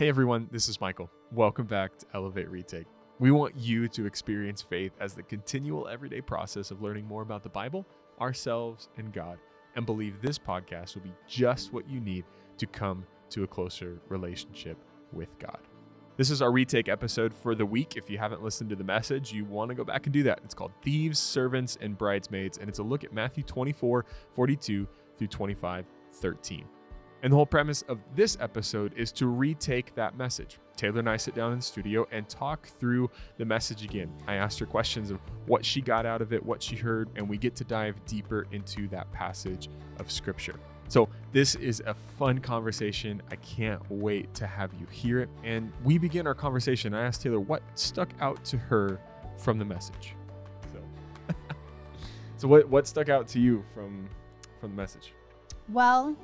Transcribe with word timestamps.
Hey 0.00 0.08
everyone, 0.08 0.48
this 0.50 0.66
is 0.70 0.80
Michael. 0.80 1.10
Welcome 1.30 1.66
back 1.66 1.98
to 1.98 2.06
Elevate 2.14 2.48
Retake. 2.48 2.86
We 3.18 3.32
want 3.32 3.54
you 3.54 3.86
to 3.88 4.06
experience 4.06 4.62
faith 4.62 4.92
as 4.98 5.12
the 5.12 5.22
continual 5.22 5.88
everyday 5.88 6.22
process 6.22 6.70
of 6.70 6.80
learning 6.80 7.06
more 7.06 7.20
about 7.20 7.42
the 7.42 7.50
Bible, 7.50 7.84
ourselves, 8.18 8.88
and 8.96 9.12
God, 9.12 9.38
and 9.76 9.84
believe 9.84 10.22
this 10.22 10.38
podcast 10.38 10.94
will 10.94 11.02
be 11.02 11.12
just 11.28 11.74
what 11.74 11.86
you 11.86 12.00
need 12.00 12.24
to 12.56 12.66
come 12.66 13.04
to 13.28 13.42
a 13.42 13.46
closer 13.46 14.00
relationship 14.08 14.78
with 15.12 15.38
God. 15.38 15.68
This 16.16 16.30
is 16.30 16.40
our 16.40 16.50
retake 16.50 16.88
episode 16.88 17.34
for 17.34 17.54
the 17.54 17.66
week. 17.66 17.98
If 17.98 18.08
you 18.08 18.16
haven't 18.16 18.42
listened 18.42 18.70
to 18.70 18.76
the 18.76 18.82
message, 18.82 19.34
you 19.34 19.44
want 19.44 19.68
to 19.68 19.74
go 19.74 19.84
back 19.84 20.06
and 20.06 20.14
do 20.14 20.22
that. 20.22 20.40
It's 20.42 20.54
called 20.54 20.72
Thieves, 20.80 21.18
Servants, 21.18 21.76
and 21.78 21.98
Bridesmaids, 21.98 22.56
and 22.56 22.70
it's 22.70 22.78
a 22.78 22.82
look 22.82 23.04
at 23.04 23.12
Matthew 23.12 23.44
24, 23.44 24.06
42 24.32 24.88
through 25.18 25.26
25, 25.26 25.84
13. 26.14 26.64
And 27.22 27.32
the 27.32 27.36
whole 27.36 27.46
premise 27.46 27.82
of 27.82 27.98
this 28.14 28.38
episode 28.40 28.94
is 28.96 29.12
to 29.12 29.26
retake 29.26 29.94
that 29.94 30.16
message. 30.16 30.58
Taylor 30.76 31.00
and 31.00 31.10
I 31.10 31.18
sit 31.18 31.34
down 31.34 31.52
in 31.52 31.58
the 31.58 31.64
studio 31.64 32.06
and 32.10 32.26
talk 32.26 32.66
through 32.66 33.10
the 33.36 33.44
message 33.44 33.84
again. 33.84 34.10
I 34.26 34.36
asked 34.36 34.58
her 34.60 34.66
questions 34.66 35.10
of 35.10 35.20
what 35.46 35.62
she 35.62 35.82
got 35.82 36.06
out 36.06 36.22
of 36.22 36.32
it, 36.32 36.42
what 36.42 36.62
she 36.62 36.76
heard, 36.76 37.10
and 37.16 37.28
we 37.28 37.36
get 37.36 37.54
to 37.56 37.64
dive 37.64 38.02
deeper 38.06 38.46
into 38.52 38.88
that 38.88 39.12
passage 39.12 39.68
of 39.98 40.10
scripture. 40.10 40.58
So, 40.88 41.08
this 41.30 41.54
is 41.54 41.80
a 41.86 41.94
fun 41.94 42.40
conversation. 42.40 43.22
I 43.30 43.36
can't 43.36 43.80
wait 43.90 44.34
to 44.34 44.46
have 44.46 44.72
you 44.74 44.86
hear 44.90 45.20
it. 45.20 45.28
And 45.44 45.70
we 45.84 45.98
begin 45.98 46.26
our 46.26 46.34
conversation. 46.34 46.94
I 46.94 47.04
asked 47.04 47.22
Taylor 47.22 47.38
what 47.38 47.62
stuck 47.78 48.10
out 48.20 48.44
to 48.46 48.56
her 48.56 48.98
from 49.36 49.58
the 49.58 49.64
message. 49.64 50.16
So, 50.72 50.80
so 52.38 52.48
what, 52.48 52.68
what 52.68 52.88
stuck 52.88 53.08
out 53.08 53.28
to 53.28 53.38
you 53.38 53.64
from, 53.72 54.08
from 54.60 54.70
the 54.70 54.76
message? 54.76 55.12
Well, 55.68 56.16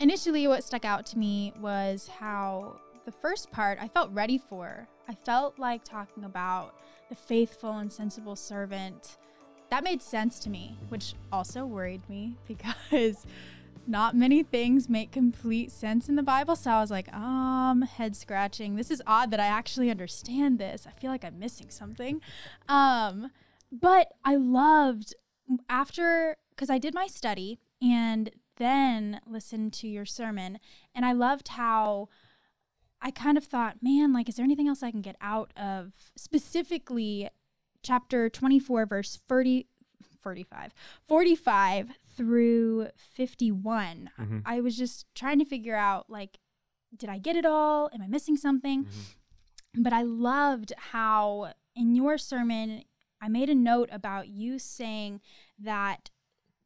initially, 0.00 0.46
what 0.46 0.64
stuck 0.64 0.84
out 0.84 1.06
to 1.06 1.18
me 1.18 1.52
was 1.60 2.08
how 2.08 2.80
the 3.04 3.12
first 3.12 3.50
part 3.50 3.78
I 3.80 3.88
felt 3.88 4.10
ready 4.12 4.38
for. 4.38 4.86
I 5.08 5.14
felt 5.14 5.58
like 5.58 5.84
talking 5.84 6.24
about 6.24 6.74
the 7.08 7.14
faithful 7.14 7.78
and 7.78 7.90
sensible 7.90 8.36
servant. 8.36 9.16
That 9.70 9.84
made 9.84 10.02
sense 10.02 10.38
to 10.40 10.50
me, 10.50 10.76
which 10.88 11.14
also 11.32 11.64
worried 11.64 12.08
me 12.08 12.36
because 12.46 13.26
not 13.86 14.14
many 14.14 14.42
things 14.42 14.88
make 14.88 15.10
complete 15.10 15.72
sense 15.72 16.08
in 16.08 16.16
the 16.16 16.22
Bible. 16.22 16.54
So 16.54 16.70
I 16.70 16.80
was 16.80 16.90
like, 16.90 17.12
um, 17.14 17.82
head 17.82 18.14
scratching. 18.14 18.76
This 18.76 18.90
is 18.90 19.02
odd 19.06 19.30
that 19.30 19.40
I 19.40 19.46
actually 19.46 19.90
understand 19.90 20.58
this. 20.58 20.86
I 20.86 20.90
feel 20.90 21.10
like 21.10 21.24
I'm 21.24 21.38
missing 21.38 21.70
something. 21.70 22.20
Um, 22.68 23.30
but 23.72 24.08
I 24.24 24.36
loved 24.36 25.14
after 25.68 26.36
because 26.50 26.68
I 26.68 26.78
did 26.78 26.92
my 26.92 27.06
study 27.06 27.58
and 27.80 28.30
then 28.58 29.20
listen 29.26 29.70
to 29.72 29.88
your 29.88 30.04
sermon, 30.04 30.58
and 30.94 31.04
I 31.04 31.12
loved 31.12 31.48
how 31.48 32.08
I 33.00 33.10
kind 33.10 33.38
of 33.38 33.44
thought, 33.44 33.82
man, 33.82 34.12
like, 34.12 34.28
is 34.28 34.36
there 34.36 34.44
anything 34.44 34.68
else 34.68 34.82
I 34.82 34.90
can 34.90 35.02
get 35.02 35.16
out 35.20 35.52
of 35.56 35.92
specifically 36.16 37.28
chapter 37.82 38.28
24, 38.28 38.86
verse 38.86 39.20
30, 39.28 39.66
45, 40.20 40.74
45 41.06 41.88
through 42.16 42.88
51? 42.96 44.10
Mm-hmm. 44.18 44.38
I 44.44 44.60
was 44.60 44.76
just 44.76 45.06
trying 45.14 45.38
to 45.38 45.44
figure 45.44 45.76
out, 45.76 46.10
like, 46.10 46.38
did 46.96 47.08
I 47.08 47.18
get 47.18 47.36
it 47.36 47.46
all? 47.46 47.88
Am 47.94 48.02
I 48.02 48.08
missing 48.08 48.36
something? 48.36 48.84
Mm-hmm. 48.84 49.82
But 49.82 49.92
I 49.92 50.02
loved 50.02 50.72
how 50.76 51.52
in 51.76 51.94
your 51.94 52.18
sermon, 52.18 52.82
I 53.20 53.28
made 53.28 53.48
a 53.48 53.54
note 53.54 53.88
about 53.92 54.28
you 54.28 54.58
saying 54.58 55.20
that 55.58 56.10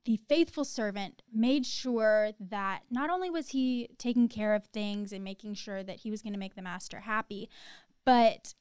the 0.05 0.17
faithful 0.28 0.64
servant 0.64 1.22
made 1.33 1.64
sure 1.64 2.33
that 2.41 2.83
not 2.91 3.08
only 3.11 3.31
was 3.31 3.50
he 3.50 3.89
taking 3.98 4.28
care 4.28 4.55
of 4.55 4.64
things 4.67 5.12
and 5.12 5.22
making 5.22 5.55
sure 5.55 5.83
that 5.84 5.98
he 6.00 6.11
was 6.11 6.22
going 6.22 6.33
to 6.33 6.39
make 6.39 6.55
the 6.56 6.62
master 6.62 7.00
happy, 7.00 7.48
but 8.05 8.55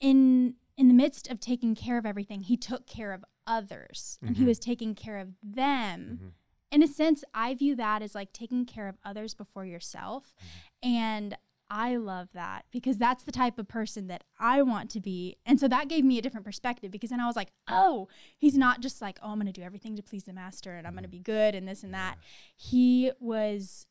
in 0.00 0.54
in 0.76 0.88
the 0.88 0.94
midst 0.94 1.30
of 1.30 1.38
taking 1.38 1.74
care 1.76 1.98
of 1.98 2.04
everything, 2.06 2.40
he 2.42 2.56
took 2.56 2.84
care 2.86 3.12
of 3.12 3.24
others 3.46 4.18
and 4.22 4.36
he 4.36 4.42
Mhm. 4.42 4.46
was 4.46 4.58
taking 4.58 4.94
care 4.96 5.18
of 5.18 5.34
them. 5.40 6.18
Mhm. 6.20 6.32
In 6.72 6.82
a 6.82 6.88
sense, 6.88 7.22
I 7.32 7.54
view 7.54 7.76
that 7.76 8.02
as 8.02 8.12
like 8.16 8.32
taking 8.32 8.66
care 8.66 8.88
of 8.88 8.98
others 9.04 9.34
before 9.34 9.64
yourself. 9.64 10.34
Mm-hmm. 10.82 10.88
And 10.88 11.38
I 11.70 11.96
love 11.96 12.28
that 12.34 12.66
because 12.70 12.98
that's 12.98 13.24
the 13.24 13.32
type 13.32 13.58
of 13.58 13.68
person 13.68 14.06
that 14.08 14.24
I 14.38 14.62
want 14.62 14.90
to 14.90 15.00
be. 15.00 15.36
And 15.46 15.58
so 15.58 15.66
that 15.68 15.88
gave 15.88 16.04
me 16.04 16.18
a 16.18 16.22
different 16.22 16.46
perspective 16.46 16.90
because 16.90 17.10
then 17.10 17.20
I 17.20 17.26
was 17.26 17.36
like, 17.36 17.52
oh, 17.68 18.08
he's 18.36 18.56
not 18.56 18.80
just 18.80 19.00
like, 19.00 19.18
oh, 19.22 19.30
I'm 19.30 19.38
going 19.38 19.46
to 19.46 19.52
do 19.52 19.62
everything 19.62 19.96
to 19.96 20.02
please 20.02 20.24
the 20.24 20.32
master 20.32 20.74
and 20.74 20.86
I'm 20.86 20.92
going 20.92 21.04
to 21.04 21.08
be 21.08 21.20
good 21.20 21.54
and 21.54 21.66
this 21.66 21.82
and 21.82 21.94
that. 21.94 22.16
He 22.56 23.12
was 23.18 23.86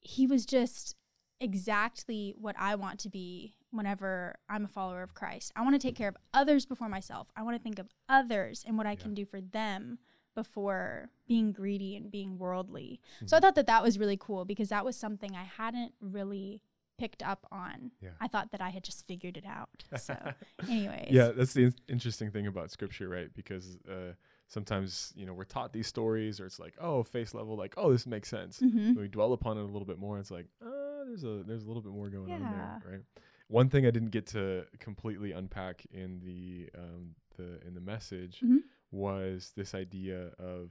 he 0.00 0.26
was 0.26 0.44
just 0.44 0.96
exactly 1.40 2.34
what 2.38 2.56
I 2.58 2.74
want 2.74 2.98
to 3.00 3.08
be 3.08 3.54
whenever 3.70 4.34
I'm 4.48 4.64
a 4.64 4.68
follower 4.68 5.02
of 5.02 5.14
Christ. 5.14 5.52
I 5.56 5.62
want 5.62 5.74
to 5.74 5.86
take 5.86 5.96
care 5.96 6.08
of 6.08 6.16
others 6.34 6.66
before 6.66 6.88
myself. 6.88 7.28
I 7.36 7.42
want 7.42 7.56
to 7.56 7.62
think 7.62 7.78
of 7.78 7.88
others 8.08 8.64
and 8.66 8.76
what 8.76 8.86
I 8.86 8.96
can 8.96 9.14
do 9.14 9.24
for 9.24 9.40
them 9.40 9.98
before 10.34 11.10
being 11.28 11.52
greedy 11.52 11.96
and 11.96 12.10
being 12.10 12.38
worldly. 12.38 13.00
So 13.26 13.36
I 13.36 13.38
mm-hmm. 13.38 13.44
thought 13.44 13.54
that 13.56 13.66
that 13.66 13.82
was 13.82 13.98
really 13.98 14.16
cool 14.16 14.44
because 14.44 14.70
that 14.70 14.84
was 14.84 14.96
something 14.96 15.34
I 15.34 15.44
hadn't 15.44 15.92
really 16.00 16.62
picked 17.02 17.22
up 17.32 17.42
on. 17.50 17.90
Yeah. 18.00 18.10
I 18.20 18.28
thought 18.28 18.48
that 18.52 18.60
I 18.60 18.70
had 18.76 18.84
just 18.84 19.00
figured 19.10 19.36
it 19.36 19.44
out. 19.58 19.78
So, 19.98 20.14
anyways. 20.68 21.08
Yeah, 21.10 21.28
that's 21.36 21.52
the 21.52 21.64
in- 21.64 21.74
interesting 21.88 22.30
thing 22.30 22.46
about 22.46 22.70
scripture, 22.70 23.08
right? 23.08 23.30
Because 23.34 23.66
uh, 23.88 24.12
sometimes 24.46 25.12
you 25.16 25.26
know 25.26 25.34
we're 25.34 25.44
taught 25.56 25.72
these 25.72 25.88
stories, 25.88 26.38
or 26.40 26.46
it's 26.46 26.60
like, 26.60 26.74
oh, 26.80 27.02
face 27.02 27.34
level, 27.34 27.56
like, 27.56 27.74
oh, 27.76 27.90
this 27.90 28.06
makes 28.06 28.28
sense. 28.28 28.60
hmm 28.60 28.92
When 28.94 29.02
we 29.06 29.08
dwell 29.08 29.32
upon 29.32 29.58
it 29.58 29.62
a 29.62 29.72
little 29.74 29.84
bit 29.92 29.98
more, 29.98 30.18
it's 30.20 30.30
like, 30.30 30.46
uh, 30.64 31.04
there's 31.06 31.24
a 31.24 31.42
there's 31.48 31.64
a 31.64 31.66
little 31.66 31.82
bit 31.82 31.92
more 31.92 32.08
going 32.08 32.30
on 32.32 32.50
there, 32.52 32.92
right? 32.92 33.00
One 33.48 33.68
thing 33.68 33.84
I 33.84 33.90
didn't 33.90 34.12
get 34.18 34.26
to 34.28 34.64
completely 34.78 35.32
unpack 35.32 35.84
in 35.90 36.20
the 36.28 36.70
um, 36.78 37.14
the 37.36 37.48
in 37.66 37.74
the 37.74 37.80
message 37.80 38.40
Mhm. 38.44 38.58
was 38.92 39.52
this 39.56 39.74
idea 39.74 40.18
of 40.38 40.70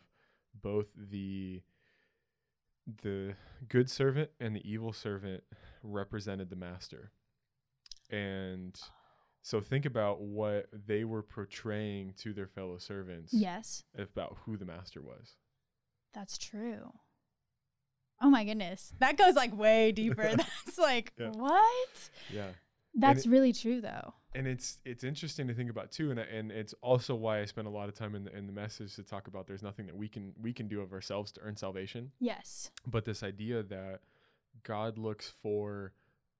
both 0.62 0.90
the 0.96 1.62
the 3.03 3.36
good 3.69 3.90
servant 3.90 4.30
and 4.40 4.56
the 4.56 4.69
evil 4.69 4.94
servant 4.94 5.44
represented 5.84 6.50
the 6.50 6.56
master. 6.56 7.12
And 8.09 8.80
so 9.42 9.62
think 9.62 9.86
about 9.86 10.22
what 10.22 10.68
they 10.88 11.03
were 11.03 11.24
portraying 11.24 12.14
to 12.20 12.34
their 12.34 12.47
fellow 12.47 12.78
servants 12.78 13.34
Yes, 13.34 13.84
about 13.97 14.38
who 14.46 14.58
the 14.58 14.66
master 14.66 15.02
was. 15.02 15.36
that's 16.14 16.38
true. 16.38 16.91
Oh 18.24 18.30
my 18.30 18.44
goodness. 18.44 18.94
That 19.00 19.18
goes 19.18 19.36
like 19.36 19.56
way 19.58 19.91
deeper. 19.91 20.22
That's 20.36 20.78
like, 20.78 21.12
Yeah. 21.18 21.30
what? 21.30 22.09
Yeah. 22.31 22.50
That's 22.94 23.25
really 23.25 23.52
true 23.53 23.81
though. 23.81 24.14
And 24.34 24.47
it's 24.47 24.80
it's 24.86 25.03
interesting 25.03 25.47
to 25.47 25.53
think 25.53 25.69
about 25.69 25.92
too 25.92 26.12
and 26.12 26.19
and 26.19 26.52
it's 26.52 26.74
also 26.81 27.16
why 27.16 27.42
I 27.42 27.46
spend 27.46 27.68
a 27.68 27.72
lot 27.72 27.90
of 27.90 27.96
time 27.96 28.16
in 28.16 28.24
the, 28.24 28.36
in 28.36 28.47
the 28.47 28.53
message 28.53 28.96
to 28.96 29.03
talk 29.03 29.28
about 29.28 29.47
there's 29.47 29.64
nothing 29.64 29.86
that 29.88 29.96
we 29.96 30.08
can 30.08 30.34
we 30.42 30.53
can 30.53 30.68
do 30.68 30.81
of 30.81 30.94
ourselves 30.94 31.31
to 31.34 31.42
earn 31.42 31.56
salvation 31.58 32.12
Yes. 32.19 32.72
but 32.88 33.06
this 33.06 33.24
idea 33.24 33.64
that 33.64 34.02
God 34.64 34.97
looks 34.97 35.34
for 35.41 35.94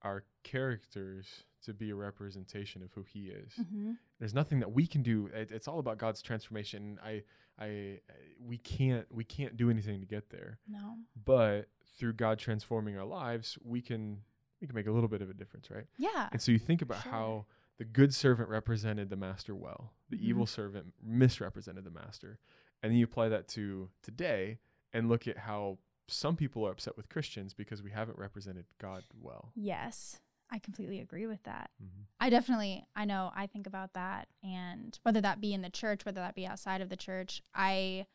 our 0.04 0.24
characters 0.44 1.28
to 1.66 1.74
be 1.74 1.90
a 1.92 1.96
representation 1.96 2.82
of 2.84 2.92
who 2.94 3.04
he 3.04 3.26
is 3.28 3.54
hmm 3.70 3.92
there's 4.20 4.34
nothing 4.36 4.60
that 4.60 4.72
we 4.72 4.86
can 4.86 5.02
do 5.02 5.28
it, 5.34 5.50
it's 5.52 5.68
all 5.68 5.80
about 5.80 5.98
God's 5.98 6.22
transformation 6.22 7.00
I, 7.04 7.24
I 7.60 7.66
I 7.66 8.00
we 8.40 8.58
can't 8.58 9.06
we 9.12 9.24
can't 9.24 9.58
do 9.58 9.70
anything 9.70 10.00
to 10.00 10.06
get 10.06 10.30
there 10.30 10.60
No. 10.68 10.96
but 11.26 11.68
through 11.98 12.14
God 12.14 12.40
transforming 12.40 12.98
our 12.98 13.06
lives 13.06 13.58
we 13.64 13.82
can 13.82 14.20
we 14.62 14.68
can 14.68 14.76
make 14.76 14.88
a 14.88 14.92
little 14.92 15.10
bit 15.10 15.22
of 15.22 15.30
a 15.30 15.34
difference 15.34 15.70
right 15.70 15.86
Yeah. 15.98 16.30
and 16.32 16.42
so 16.42 16.52
you 16.52 16.60
think 16.60 16.82
about 16.82 17.04
Sure. 17.04 17.12
how 17.12 17.46
the 17.78 17.86
good 17.86 18.14
servant 18.14 18.50
represented 18.50 19.10
the 19.10 19.16
master 19.16 19.56
well, 19.56 19.94
the 20.10 20.18
Mhm. 20.18 20.22
evil 20.22 20.46
servant 20.46 20.94
misrepresented 21.02 21.84
the 21.84 21.90
master. 21.92 22.40
And 22.84 22.92
then 22.92 22.98
you 22.98 23.06
apply 23.06 23.30
that 23.30 23.48
to 23.50 23.90
today 24.02 24.60
and 24.94 25.10
look 25.10 25.28
at 25.28 25.38
how 25.40 25.80
some 26.08 26.36
people 26.36 26.68
are 26.68 26.72
upset 26.72 26.98
with 26.98 27.10
Christians 27.10 27.54
because 27.54 27.82
we 27.82 27.92
haven't 27.92 28.18
represented 28.18 28.66
God 28.78 29.04
well. 29.14 29.52
Yes. 29.56 30.20
I 30.54 30.60
completely 30.60 31.00
agree 31.00 31.28
with 31.28 31.44
that. 31.44 31.72
Mm-hmm. 31.82 32.02
I 32.20 32.30
definitely, 32.30 32.86
I 32.94 33.06
know, 33.06 33.32
I 33.34 33.48
think 33.48 33.68
about 33.68 33.94
that. 33.94 34.28
And 34.44 35.00
whether 35.04 35.22
that 35.22 35.40
be 35.40 35.54
in 35.54 35.62
the 35.62 35.70
church, 35.70 36.04
whether 36.06 36.20
that 36.20 36.36
be 36.36 36.46
outside 36.46 36.82
of 36.82 36.90
the 36.90 36.98
church, 36.98 37.42
I 37.56 38.06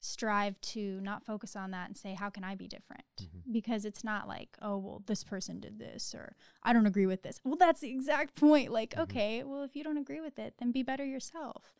strive 0.00 0.60
to 0.60 1.00
not 1.00 1.24
focus 1.24 1.56
on 1.56 1.70
that 1.72 1.88
and 1.88 1.96
say, 1.96 2.14
how 2.14 2.30
can 2.30 2.44
I 2.44 2.54
be 2.54 2.68
different? 2.68 3.04
Mhm. 3.20 3.52
Because 3.52 3.84
it's 3.84 4.04
not 4.04 4.28
like, 4.28 4.56
oh, 4.62 4.76
well, 4.78 5.02
this 5.06 5.24
person 5.24 5.58
did 5.60 5.78
this 5.78 6.14
or 6.14 6.36
I 6.62 6.72
don't 6.72 6.86
agree 6.86 7.06
with 7.06 7.22
this. 7.22 7.40
Well, 7.44 7.56
that's 7.56 7.80
the 7.80 7.90
exact 7.90 8.34
point. 8.40 8.70
Like, 8.72 8.94
Mhm. 8.94 9.02
okay, 9.02 9.42
well, 9.44 9.62
if 9.62 9.74
you 9.74 9.82
don't 9.82 9.98
agree 9.98 10.20
with 10.20 10.38
it, 10.38 10.54
then 10.58 10.70
be 10.72 10.82
better 10.82 11.04
yourself. 11.04 11.74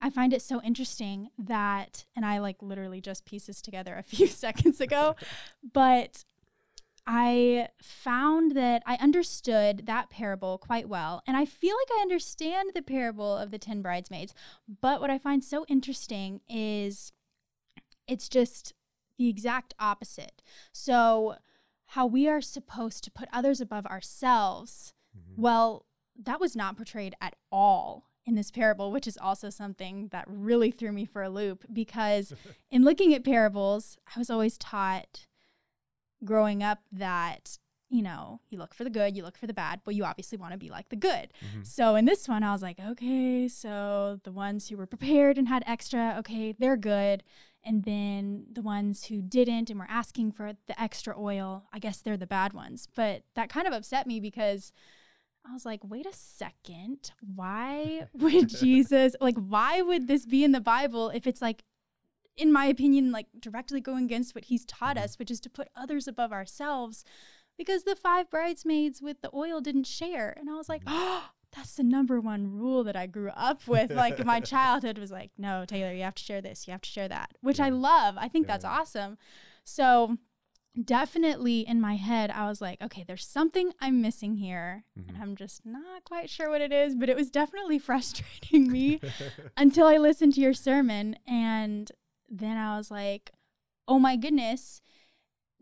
I 0.00 0.10
find 0.10 0.32
it 0.32 0.42
so 0.42 0.60
interesting 0.62 1.30
that, 1.38 2.06
and 2.16 2.26
I 2.26 2.38
like 2.38 2.60
literally 2.60 3.00
just 3.00 3.24
pieces 3.24 3.62
together 3.62 3.94
a 3.96 4.02
few 4.14 4.26
seconds 4.26 4.80
ago, 4.80 5.14
but 5.72 6.24
I 7.06 7.68
found 7.82 8.52
that 8.56 8.82
I 8.86 8.94
understood 8.96 9.86
that 9.86 10.08
parable 10.10 10.58
quite 10.58 10.88
well. 10.88 11.22
And 11.26 11.36
I 11.36 11.44
feel 11.44 11.74
like 11.76 11.98
I 11.98 12.02
understand 12.02 12.70
the 12.74 12.82
parable 12.82 13.36
of 13.36 13.50
the 13.50 13.58
10 13.58 13.82
bridesmaids. 13.82 14.34
But 14.80 15.00
what 15.00 15.10
I 15.10 15.18
find 15.18 15.42
so 15.42 15.64
interesting 15.68 16.40
is 16.48 17.12
it's 18.06 18.28
just 18.28 18.72
the 19.18 19.28
exact 19.28 19.74
opposite. 19.78 20.42
So, 20.72 21.36
how 21.86 22.06
we 22.06 22.26
are 22.28 22.40
supposed 22.40 23.04
to 23.04 23.10
put 23.10 23.28
others 23.32 23.60
above 23.60 23.84
ourselves. 23.86 24.94
Mhm. 25.16 25.36
Well, 25.38 25.84
that 26.16 26.40
was 26.40 26.56
not 26.56 26.76
portrayed 26.76 27.14
at 27.20 27.36
all 27.50 28.08
in 28.24 28.34
this 28.34 28.50
parable, 28.50 28.90
which 28.92 29.06
is 29.06 29.18
also 29.18 29.50
something 29.50 30.08
that 30.08 30.24
really 30.26 30.70
threw 30.70 30.92
me 30.92 31.04
for 31.04 31.22
a 31.22 31.28
loop 31.28 31.64
because 31.72 32.32
in 32.70 32.82
looking 32.82 33.12
at 33.12 33.24
parables, 33.24 33.98
I 34.14 34.18
was 34.18 34.30
always 34.30 34.56
taught 34.56 35.26
growing 36.24 36.62
up 36.62 36.80
that, 36.92 37.58
you 37.90 38.00
know, 38.02 38.40
you 38.48 38.58
look 38.58 38.74
for 38.74 38.84
the 38.84 38.90
good, 38.90 39.16
you 39.16 39.22
look 39.22 39.36
for 39.36 39.46
the 39.46 39.52
bad, 39.54 39.80
but 39.84 39.94
you 39.94 40.04
obviously 40.04 40.38
want 40.38 40.52
to 40.52 40.58
be 40.58 40.70
like 40.70 40.88
the 40.88 40.96
good. 40.96 41.32
Mhm. 41.40 41.66
So 41.66 41.94
in 41.96 42.04
this 42.04 42.28
one, 42.28 42.42
I 42.42 42.52
was 42.52 42.62
like, 42.62 42.78
okay, 42.80 43.48
so 43.48 44.20
the 44.24 44.32
ones 44.32 44.68
who 44.68 44.76
were 44.76 44.86
prepared 44.86 45.36
and 45.36 45.48
had 45.48 45.62
extra, 45.66 46.14
okay, 46.20 46.52
they're 46.52 46.76
good. 46.76 47.22
And 47.64 47.84
then 47.84 48.46
the 48.52 48.62
ones 48.62 49.04
who 49.04 49.22
didn't 49.22 49.70
and 49.70 49.78
were 49.78 49.86
asking 49.88 50.32
for 50.32 50.52
the 50.66 50.80
extra 50.80 51.18
oil, 51.18 51.64
I 51.72 51.78
guess 51.78 51.98
they're 51.98 52.16
the 52.16 52.26
bad 52.26 52.52
ones. 52.52 52.88
But 52.94 53.22
that 53.34 53.48
kind 53.50 53.66
of 53.68 53.72
upset 53.72 54.06
me 54.06 54.18
because 54.18 54.72
I 55.48 55.52
was 55.52 55.64
like, 55.64 55.80
wait 55.84 56.06
a 56.06 56.12
second. 56.12 57.12
Why 57.34 58.06
would 58.14 58.48
Jesus, 58.48 59.14
like, 59.20 59.36
why 59.36 59.80
would 59.80 60.08
this 60.08 60.26
be 60.26 60.42
in 60.44 60.52
the 60.52 60.60
Bible 60.60 61.10
if 61.10 61.26
it's 61.26 61.40
like, 61.42 61.62
in 62.36 62.52
my 62.52 62.66
opinion, 62.66 63.12
like 63.12 63.26
directly 63.38 63.80
going 63.80 64.04
against 64.04 64.34
what 64.34 64.46
he's 64.46 64.64
taught 64.64 64.96
Mhm. 64.96 65.02
us, 65.04 65.18
which 65.18 65.30
is 65.30 65.40
to 65.40 65.50
put 65.50 65.68
others 65.76 66.08
above 66.08 66.32
ourselves? 66.32 67.04
Because 67.58 67.84
the 67.84 67.94
five 67.94 68.28
bridesmaids 68.30 69.00
with 69.02 69.20
the 69.20 69.30
oil 69.34 69.60
didn't 69.60 69.86
share. 69.86 70.34
And 70.36 70.48
I 70.50 70.54
was 70.54 70.68
like, 70.68 70.82
oh, 70.88 71.28
that's 71.54 71.74
the 71.74 71.82
number 71.82 72.18
one 72.20 72.50
rule 72.50 72.82
that 72.84 72.96
I 72.96 73.06
grew 73.06 73.30
up 73.36 73.66
with. 73.68 73.90
Like 73.90 74.24
my 74.24 74.40
childhood 74.54 74.98
was 74.98 75.10
like, 75.10 75.30
no, 75.36 75.64
Taylor, 75.66 75.92
you 75.92 76.02
have 76.02 76.14
to 76.14 76.22
share 76.22 76.40
this, 76.40 76.66
you 76.66 76.72
have 76.72 76.80
to 76.82 76.90
share 76.90 77.08
that, 77.08 77.36
which 77.40 77.60
I 77.60 77.68
love. 77.68 78.14
I 78.18 78.28
think 78.28 78.46
that's 78.46 78.64
awesome. 78.64 79.18
So 79.64 80.16
definitely 80.82 81.60
in 81.60 81.80
my 81.80 81.96
head, 81.96 82.30
I 82.30 82.48
was 82.48 82.60
like, 82.60 82.80
okay, 82.82 83.04
there's 83.06 83.26
something 83.26 83.72
I'm 83.80 84.00
missing 84.00 84.36
here. 84.36 84.84
And 84.96 85.16
Mhm. 85.16 85.20
I'm 85.20 85.36
just 85.36 85.66
not 85.66 86.04
quite 86.04 86.30
sure 86.30 86.48
what 86.48 86.62
it 86.62 86.72
is, 86.72 86.94
but 86.94 87.08
it 87.08 87.16
was 87.16 87.30
definitely 87.30 87.78
frustrating 87.88 88.70
me 88.72 89.00
until 89.56 89.86
I 89.86 89.98
listened 89.98 90.34
to 90.34 90.40
your 90.40 90.54
sermon. 90.54 91.16
And 91.26 91.92
then 92.28 92.56
I 92.56 92.76
was 92.78 92.90
like, 92.90 93.30
oh 93.86 93.98
my 93.98 94.16
goodness, 94.16 94.80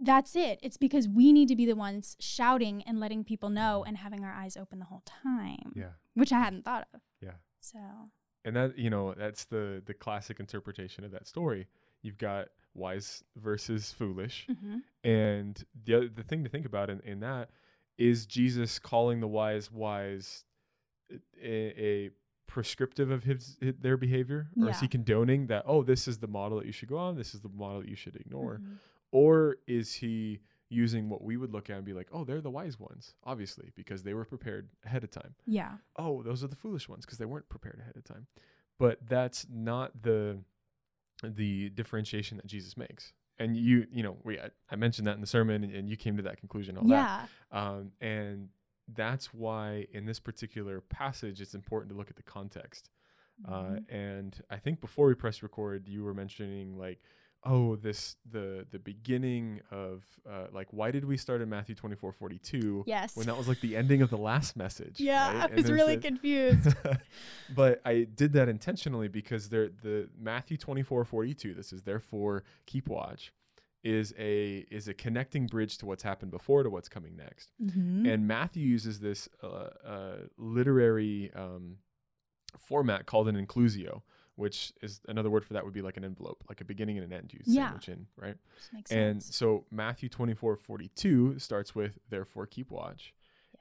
that's 0.00 0.35
it. 0.35 0.58
It's 0.62 0.76
because 0.76 1.08
we 1.08 1.32
need 1.32 1.49
to 1.49 1.56
be 1.56 1.67
the 1.67 1.76
ones 1.76 2.17
shouting 2.20 2.82
and 2.85 2.99
letting 3.00 3.23
people 3.25 3.50
know 3.50 3.85
and 3.87 3.97
having 3.99 4.25
our 4.25 4.32
eyes 4.32 4.56
open 4.56 4.79
the 4.79 4.87
whole 4.87 5.02
time, 5.06 5.73
yeah. 5.75 5.91
which 6.14 6.32
I 6.32 6.41
hadn't 6.41 6.64
thought 6.64 6.88
of. 6.94 7.00
Yeah. 7.20 7.32
So, 7.61 7.79
and 8.44 8.56
that 8.56 8.79
you 8.79 8.88
know 8.88 9.12
that's 9.14 9.44
the 9.44 9.82
the 9.85 9.93
classic 9.94 10.41
interpretation 10.41 11.05
of 11.05 11.11
that 11.11 11.26
story 11.29 11.67
you've 12.02 12.17
got 12.17 12.49
wise 12.73 13.23
versus 13.37 13.93
foolish 13.93 14.47
mhm. 14.50 14.81
and 15.05 15.62
the 15.85 15.94
other, 15.94 16.08
the 16.08 16.23
thing 16.23 16.43
to 16.44 16.49
think 16.49 16.64
about 16.64 16.88
in, 16.88 17.00
in 17.00 17.20
that 17.20 17.50
is 17.99 18.25
jesus 18.25 18.79
calling 18.79 19.20
the 19.20 19.26
wise 19.29 19.70
wise 19.70 20.46
a, 21.43 21.46
a 21.46 22.11
prescriptive 22.46 23.11
of 23.11 23.25
his, 23.25 23.58
hi- 23.62 23.75
their 23.79 23.96
behavior 23.99 24.49
or 24.61 24.70
is 24.70 24.81
he 24.81 24.88
condoning 24.88 25.46
that 25.49 25.62
oh 25.67 25.82
this 25.82 26.08
is 26.08 26.19
the 26.19 26.26
model 26.26 26.58
that 26.58 26.67
you 26.67 26.73
should 26.73 26.88
go 26.88 26.96
on 26.96 27.17
this 27.17 27.35
is 27.35 27.41
the 27.43 27.49
model 27.50 27.81
that 27.81 27.88
you 27.91 27.96
should 27.96 28.17
ignore 28.17 28.58
Mhm. 28.62 28.79
Or 29.12 29.57
is 29.67 29.93
he 29.95 30.41
using 30.69 31.09
what 31.09 31.21
we 31.23 31.37
would 31.37 31.53
look 31.53 31.69
at 31.69 31.77
and 31.77 31.85
be 31.85 31.93
like 31.93 32.09
oh 32.12 32.23
they're 32.25 32.41
the 32.41 32.51
wise 32.51 32.79
ones 32.79 33.15
obviously 33.25 33.73
because 33.75 34.03
they 34.05 34.15
were 34.15 34.25
prepared 34.25 34.69
ahead 34.85 35.03
of 35.03 35.11
time 35.11 35.35
yeah. 35.47 35.73
oh, 35.97 36.23
those 36.23 36.45
are 36.45 36.49
the 36.49 36.55
foolish 36.57 36.89
ones 36.89 37.05
because 37.05 37.19
they 37.19 37.25
weren't 37.25 37.49
prepared 37.49 37.81
ahead 37.81 37.97
of 37.97 38.05
time. 38.05 38.27
But 38.79 38.99
that's 39.09 39.47
not 39.51 40.03
the 40.03 40.39
the 41.23 41.69
differentiation 41.71 42.37
that 42.39 42.47
Jesus 42.47 42.77
makes. 42.77 43.12
And 43.39 43.57
you, 43.57 43.87
you 43.93 44.03
know, 44.03 44.17
we 44.25 44.39
I, 44.39 44.51
I 44.71 44.77
mentioned 44.77 45.07
that 45.07 45.15
in 45.15 45.21
the 45.21 45.27
sermon, 45.27 45.65
and, 45.65 45.75
and 45.75 45.89
you 45.89 45.97
came 45.97 46.17
to 46.17 46.23
that 46.23 46.39
conclusion. 46.39 46.77
All 46.79 46.87
Yeah. 46.87 47.27
that, 47.51 47.59
um, 47.59 47.93
and 48.01 48.49
that's 48.95 49.33
why 49.35 49.87
in 49.93 50.06
this 50.06 50.21
particular 50.21 50.81
passage, 50.83 51.41
it's 51.41 51.55
important 51.55 51.91
to 51.91 51.97
look 51.99 52.11
at 52.11 52.17
the 52.17 52.23
context. 52.23 52.91
Uh, 53.47 53.53
Mhm. 53.53 53.85
and 53.91 54.43
I 54.51 54.59
think 54.59 54.81
before 54.81 55.06
we 55.09 55.15
press 55.15 55.43
record, 55.43 55.89
you 55.89 56.03
were 56.05 56.13
mentioning 56.15 56.77
like, 56.79 57.03
oh, 57.45 57.77
this 57.77 58.17
the 58.31 58.67
the 58.71 58.79
beginning 58.79 59.61
of 59.71 60.05
uh, 60.29 60.47
like 60.53 60.69
why 60.71 60.91
did 60.91 61.05
we 61.05 61.17
start 61.17 61.41
in 61.41 61.49
Matthew 61.49 61.75
twenty 61.75 61.97
four 61.97 62.13
forty 62.13 62.39
two? 62.39 62.85
yes. 62.87 63.17
When 63.17 63.27
that 63.27 63.37
was 63.37 63.49
like 63.49 63.61
the 63.61 63.77
ending 63.77 64.03
of 64.03 64.11
the 64.11 64.19
last 64.19 64.57
message. 64.57 65.01
yeah. 65.01 65.41
right? 65.41 65.53
I 65.53 65.55
was 65.55 65.71
really 65.71 65.97
confused. 65.97 66.75
but 67.55 67.81
I 67.85 68.07
did 68.15 68.33
that 68.35 68.49
intentionally 68.49 69.09
because 69.09 69.49
there 69.49 69.69
the 69.83 70.09
Matthew 70.19 70.57
24 70.57 71.05
42 71.05 71.55
this 71.55 71.73
is 71.73 71.83
therefore 71.83 72.45
keep 72.67 72.89
watch 72.89 73.33
is 73.83 74.13
a 74.19 74.67
is 74.71 74.89
a 74.89 74.95
connecting 74.95 75.47
bridge 75.47 75.79
to 75.79 75.87
what's 75.87 76.03
happened 76.03 76.31
before 76.31 76.63
to 76.63 76.71
what's 76.71 76.89
coming 76.89 77.17
next. 77.17 77.51
Mhm. 77.63 78.13
And 78.13 78.29
Matthew 78.29 78.67
uses 78.67 79.01
this 79.01 79.29
uh, 79.43 79.47
uh, 79.47 80.17
literary 80.37 81.31
um, 81.35 81.77
format 82.59 83.07
called 83.07 83.29
an 83.29 83.37
inclusio, 83.47 84.03
which 84.41 84.73
is 84.83 85.01
another 85.07 85.29
word 85.31 85.45
for 85.45 85.53
that 85.53 85.65
would 85.65 85.75
be 85.75 85.83
like 85.83 85.97
an 85.99 86.05
envelope, 86.05 86.43
like 86.49 86.61
a 86.61 86.65
beginning 86.65 86.97
and 86.99 87.05
an 87.07 87.13
end 87.13 87.33
you 87.33 87.41
Yeah. 87.45 87.67
sandwich 87.69 87.89
in, 87.91 88.07
right? 88.17 88.37
And 88.91 89.23
sense. 89.23 89.37
so 89.37 89.67
Matthew 89.71 90.09
24 90.09 90.57
42 90.57 91.39
starts 91.39 91.75
with 91.75 91.99
therefore 92.09 92.47
keep 92.47 92.71
watch. 92.71 93.15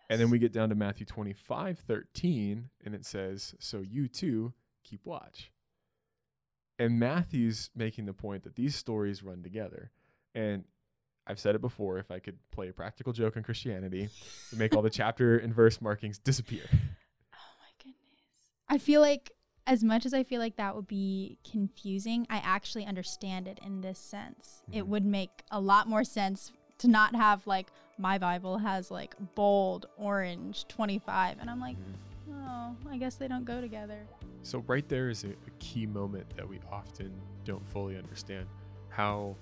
And 0.09 0.19
then 0.19 0.29
we 0.31 0.39
get 0.39 0.51
down 0.53 0.69
to 0.69 0.75
Matthew 0.75 1.05
25, 1.05 1.79
13, 1.79 2.69
and 2.83 2.95
it 2.95 3.05
says, 3.05 3.53
So 3.59 3.81
you 3.81 4.07
too 4.07 4.53
keep 4.83 5.05
watch. 5.05 5.51
And 6.79 6.97
Matthew's 6.97 7.69
making 7.75 8.05
the 8.05 8.13
point 8.13 8.43
that 8.43 8.55
these 8.55 8.73
stories 8.75 9.21
run 9.21 9.43
together. 9.43 9.91
And 10.33 10.63
I've 11.27 11.39
said 11.39 11.53
it 11.53 11.61
before 11.61 11.99
if 11.99 12.09
I 12.09 12.19
could 12.19 12.39
play 12.51 12.69
a 12.69 12.73
practical 12.73 13.11
joke 13.13 13.35
on 13.37 13.43
Christianity, 13.43 14.09
make 14.55 14.73
all 14.73 14.81
the 14.81 14.89
chapter 15.01 15.37
and 15.37 15.53
verse 15.53 15.81
markings 15.81 16.17
disappear. 16.17 16.63
Oh 16.71 17.53
my 17.59 17.71
goodness. 17.77 17.97
I 18.67 18.77
feel 18.77 19.01
like 19.01 19.31
as 19.69 19.83
much 19.83 20.03
as 20.03 20.15
I 20.15 20.23
feel 20.23 20.39
like 20.39 20.55
that 20.55 20.75
would 20.75 20.87
be 20.87 21.37
confusing, 21.49 22.25
I 22.27 22.37
actually 22.37 22.87
understand 22.87 23.47
it 23.47 23.59
in 23.63 23.81
this 23.81 23.99
sense. 23.99 24.63
It 24.71 24.83
Mhm. 24.83 24.87
would 24.87 25.05
make 25.05 25.43
a 25.51 25.61
lot 25.61 25.87
more 25.87 26.03
sense 26.03 26.51
to 26.79 26.87
not 26.87 27.13
have 27.13 27.45
like 27.45 27.71
my 27.99 28.17
Bible 28.17 28.57
has 28.57 28.89
like 28.89 29.15
bold 29.35 29.85
orange 29.95 30.67
25 30.69 31.37
and 31.39 31.51
I'm 31.51 31.59
like, 31.59 31.77
"Oh, 32.31 32.75
I 32.89 32.97
guess 32.97 33.17
they 33.17 33.27
don't 33.27 33.45
go 33.45 33.61
together." 33.61 34.07
So, 34.41 34.59
right 34.67 34.87
there 34.89 35.09
is 35.09 35.23
a, 35.23 35.29
a 35.29 35.51
key 35.59 35.85
moment 35.85 36.35
that 36.35 36.49
we 36.49 36.59
often 36.71 37.11
don't 37.43 37.67
fully 37.67 37.95
understand 37.95 38.47
how 38.87 39.35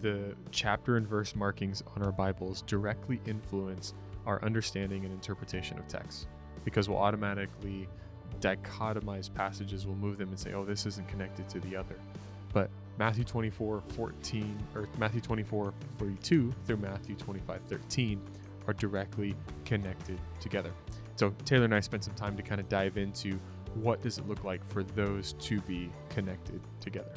the 0.00 0.34
chapter 0.50 0.96
and 0.96 1.06
verse 1.06 1.36
markings 1.36 1.82
on 1.94 2.02
our 2.02 2.12
Bibles 2.12 2.62
directly 2.62 3.20
influence 3.26 3.92
our 4.24 4.42
understanding 4.42 5.04
and 5.04 5.12
interpretation 5.12 5.78
of 5.78 5.86
text 5.88 6.26
because 6.64 6.88
we'll 6.88 6.98
automatically 6.98 7.86
dichotomize 8.44 9.32
passages, 9.32 9.86
we'll 9.86 9.96
move 9.96 10.18
them 10.18 10.28
and 10.28 10.38
say, 10.38 10.52
oh, 10.52 10.64
this 10.64 10.84
isn't 10.86 11.08
connected 11.08 11.48
to 11.48 11.60
the 11.60 11.74
other. 11.74 11.98
But 12.52 12.70
Matthew 12.98 13.24
24 13.24 13.82
14 13.88 14.58
or 14.74 14.88
Matthew 14.98 15.20
24 15.20 15.72
42 15.98 16.52
through 16.66 16.76
Matthew 16.76 17.16
25 17.16 17.60
13 17.62 18.20
are 18.66 18.74
directly 18.74 19.34
connected 19.64 20.20
together. 20.40 20.70
So 21.16 21.34
Taylor 21.44 21.64
and 21.64 21.74
I 21.74 21.80
spent 21.80 22.04
some 22.04 22.14
time 22.14 22.36
to 22.36 22.42
kind 22.42 22.60
of 22.60 22.68
dive 22.68 22.96
into 22.96 23.38
what 23.74 24.00
does 24.02 24.18
it 24.18 24.28
look 24.28 24.44
like 24.44 24.64
for 24.64 24.82
those 24.84 25.32
to 25.40 25.60
be 25.62 25.90
connected 26.10 26.60
together. 26.80 27.12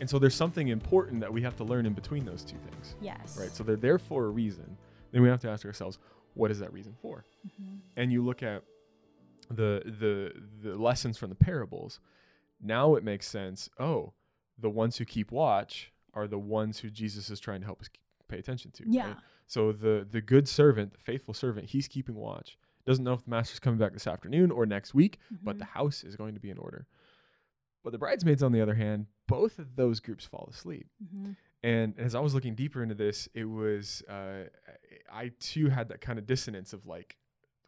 And 0.00 0.08
so 0.08 0.18
there's 0.18 0.34
something 0.34 0.68
important 0.68 1.20
that 1.20 1.32
we 1.32 1.42
have 1.42 1.56
to 1.56 1.64
learn 1.64 1.84
in 1.86 1.92
between 1.92 2.24
those 2.24 2.42
two 2.42 2.56
things, 2.70 2.96
Yes. 3.02 3.36
right? 3.38 3.50
So 3.54 3.62
they're 3.62 3.76
there 3.76 3.98
for 3.98 4.24
a 4.24 4.28
reason. 4.30 4.76
Then 5.12 5.20
we 5.22 5.28
have 5.28 5.40
to 5.42 5.50
ask 5.50 5.64
ourselves, 5.66 5.98
what 6.34 6.50
is 6.50 6.58
that 6.60 6.72
reason 6.72 6.96
for? 7.02 7.24
Mhm. 7.46 7.78
And 7.96 8.10
you 8.12 8.24
look 8.24 8.42
at 8.42 8.64
the 9.50 9.82
the 9.84 10.32
the 10.62 10.76
lessons 10.76 11.18
from 11.18 11.28
the 11.30 11.34
parables. 11.36 12.00
Now 12.60 12.94
it 12.94 13.04
makes 13.04 13.26
sense. 13.28 13.68
Oh, 13.78 14.12
the 14.58 14.70
ones 14.70 14.96
who 14.98 15.04
keep 15.04 15.32
watch 15.32 15.92
are 16.14 16.26
the 16.28 16.38
ones 16.38 16.78
who 16.78 16.90
Jesus 16.90 17.30
is 17.30 17.40
trying 17.40 17.60
to 17.60 17.66
help 17.66 17.80
us 17.80 17.88
pay 18.28 18.38
attention 18.38 18.70
to. 18.72 18.84
Yeah. 18.86 19.06
right? 19.08 19.16
So 19.46 19.72
the 19.72 20.06
the 20.08 20.20
good 20.20 20.46
servant, 20.48 20.92
the 20.92 20.98
faithful 20.98 21.34
servant, 21.34 21.66
he's 21.70 21.88
keeping 21.88 22.14
watch. 22.14 22.56
Doesn't 22.86 23.04
know 23.04 23.12
if 23.14 23.24
the 23.24 23.30
master's 23.30 23.58
coming 23.60 23.78
back 23.78 23.92
this 23.92 24.06
afternoon 24.06 24.50
or 24.50 24.64
next 24.66 24.94
week, 24.94 25.18
but 25.42 25.58
the 25.58 25.64
Mhm. 25.64 25.68
house 25.68 26.02
is 26.04 26.16
going 26.16 26.34
to 26.34 26.40
be 26.40 26.50
in 26.50 26.58
order. 26.58 26.86
But 27.82 27.90
the 27.92 27.98
bridesmaids, 27.98 28.42
on 28.42 28.52
the 28.52 28.60
other 28.60 28.74
hand, 28.74 29.06
both 29.26 29.58
of 29.58 29.76
those 29.76 30.00
groups 30.00 30.24
fall 30.26 30.48
asleep. 30.50 30.88
Mhm. 31.02 31.36
And 31.62 31.98
as 31.98 32.14
I 32.14 32.20
was 32.20 32.34
looking 32.34 32.54
deeper 32.54 32.82
into 32.82 32.94
this, 32.94 33.28
it 33.34 33.44
was 33.44 34.02
uh, 34.08 34.44
I 35.12 35.28
too 35.40 35.68
had 35.68 35.88
that 35.88 36.00
kind 36.00 36.18
of 36.18 36.26
dissonance 36.26 36.72
of 36.72 36.86
like, 36.86 37.16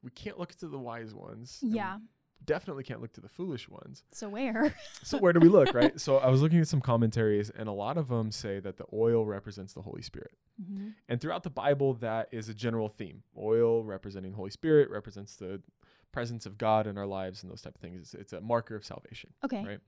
we 0.03 0.11
can't 0.11 0.39
look 0.39 0.55
to 0.57 0.69
the 0.69 0.79
wise 0.79 1.15
ones. 1.15 1.59
Yeah. 1.63 1.99
definitely 2.45 2.83
can't 2.83 3.01
look 3.01 3.13
to 3.13 3.21
the 3.21 3.29
foolish 3.29 3.69
ones. 3.69 4.03
So 4.13 4.29
where? 4.29 4.75
So 5.05 5.19
where 5.19 5.33
do 5.33 5.39
we 5.41 5.49
look, 5.49 5.73
right? 5.75 6.01
So 6.01 6.17
I 6.19 6.29
was 6.29 6.43
looking 6.43 6.59
at 6.61 6.67
some 6.69 6.81
commentaries, 6.81 7.51
and 7.51 7.69
a 7.69 7.73
lot 7.73 7.97
of 7.99 8.09
them 8.09 8.31
say 8.33 8.59
that 8.61 8.77
the 8.79 8.85
oil 8.93 9.25
represents 9.27 9.75
the 9.75 9.83
Holy 9.83 10.03
Spirit. 10.03 10.33
Mhm. 10.61 10.95
And 11.09 11.21
throughout 11.21 11.43
the 11.45 11.51
Bible, 11.51 11.95
that 11.95 12.29
is 12.33 12.49
a 12.49 12.55
general 12.55 12.89
theme. 12.89 13.23
Oil 13.39 13.85
representing 13.85 14.33
Holy 14.33 14.51
Spirit 14.51 14.91
represents 14.91 15.37
the 15.37 15.63
presence 16.11 16.45
of 16.47 16.59
God 16.59 16.87
in 16.87 16.99
our 16.99 17.07
lives 17.07 17.43
and 17.43 17.51
those 17.51 17.63
type 17.63 17.75
of 17.77 17.81
things. 17.81 18.01
It's, 18.01 18.15
it's 18.15 18.33
a 18.33 18.41
marker 18.41 18.75
of 18.77 18.85
salvation. 18.85 19.31
Okay. 19.45 19.65
Right. 19.65 19.81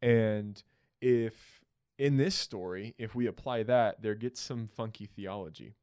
And 0.00 0.62
if 1.00 1.60
in 1.98 2.16
this 2.16 2.34
story, 2.34 2.94
if 2.98 3.14
we 3.14 3.26
apply 3.26 3.64
that, 3.64 4.00
there 4.02 4.14
gets 4.14 4.40
some 4.40 4.66
funky 4.68 5.06
theology. 5.06 5.74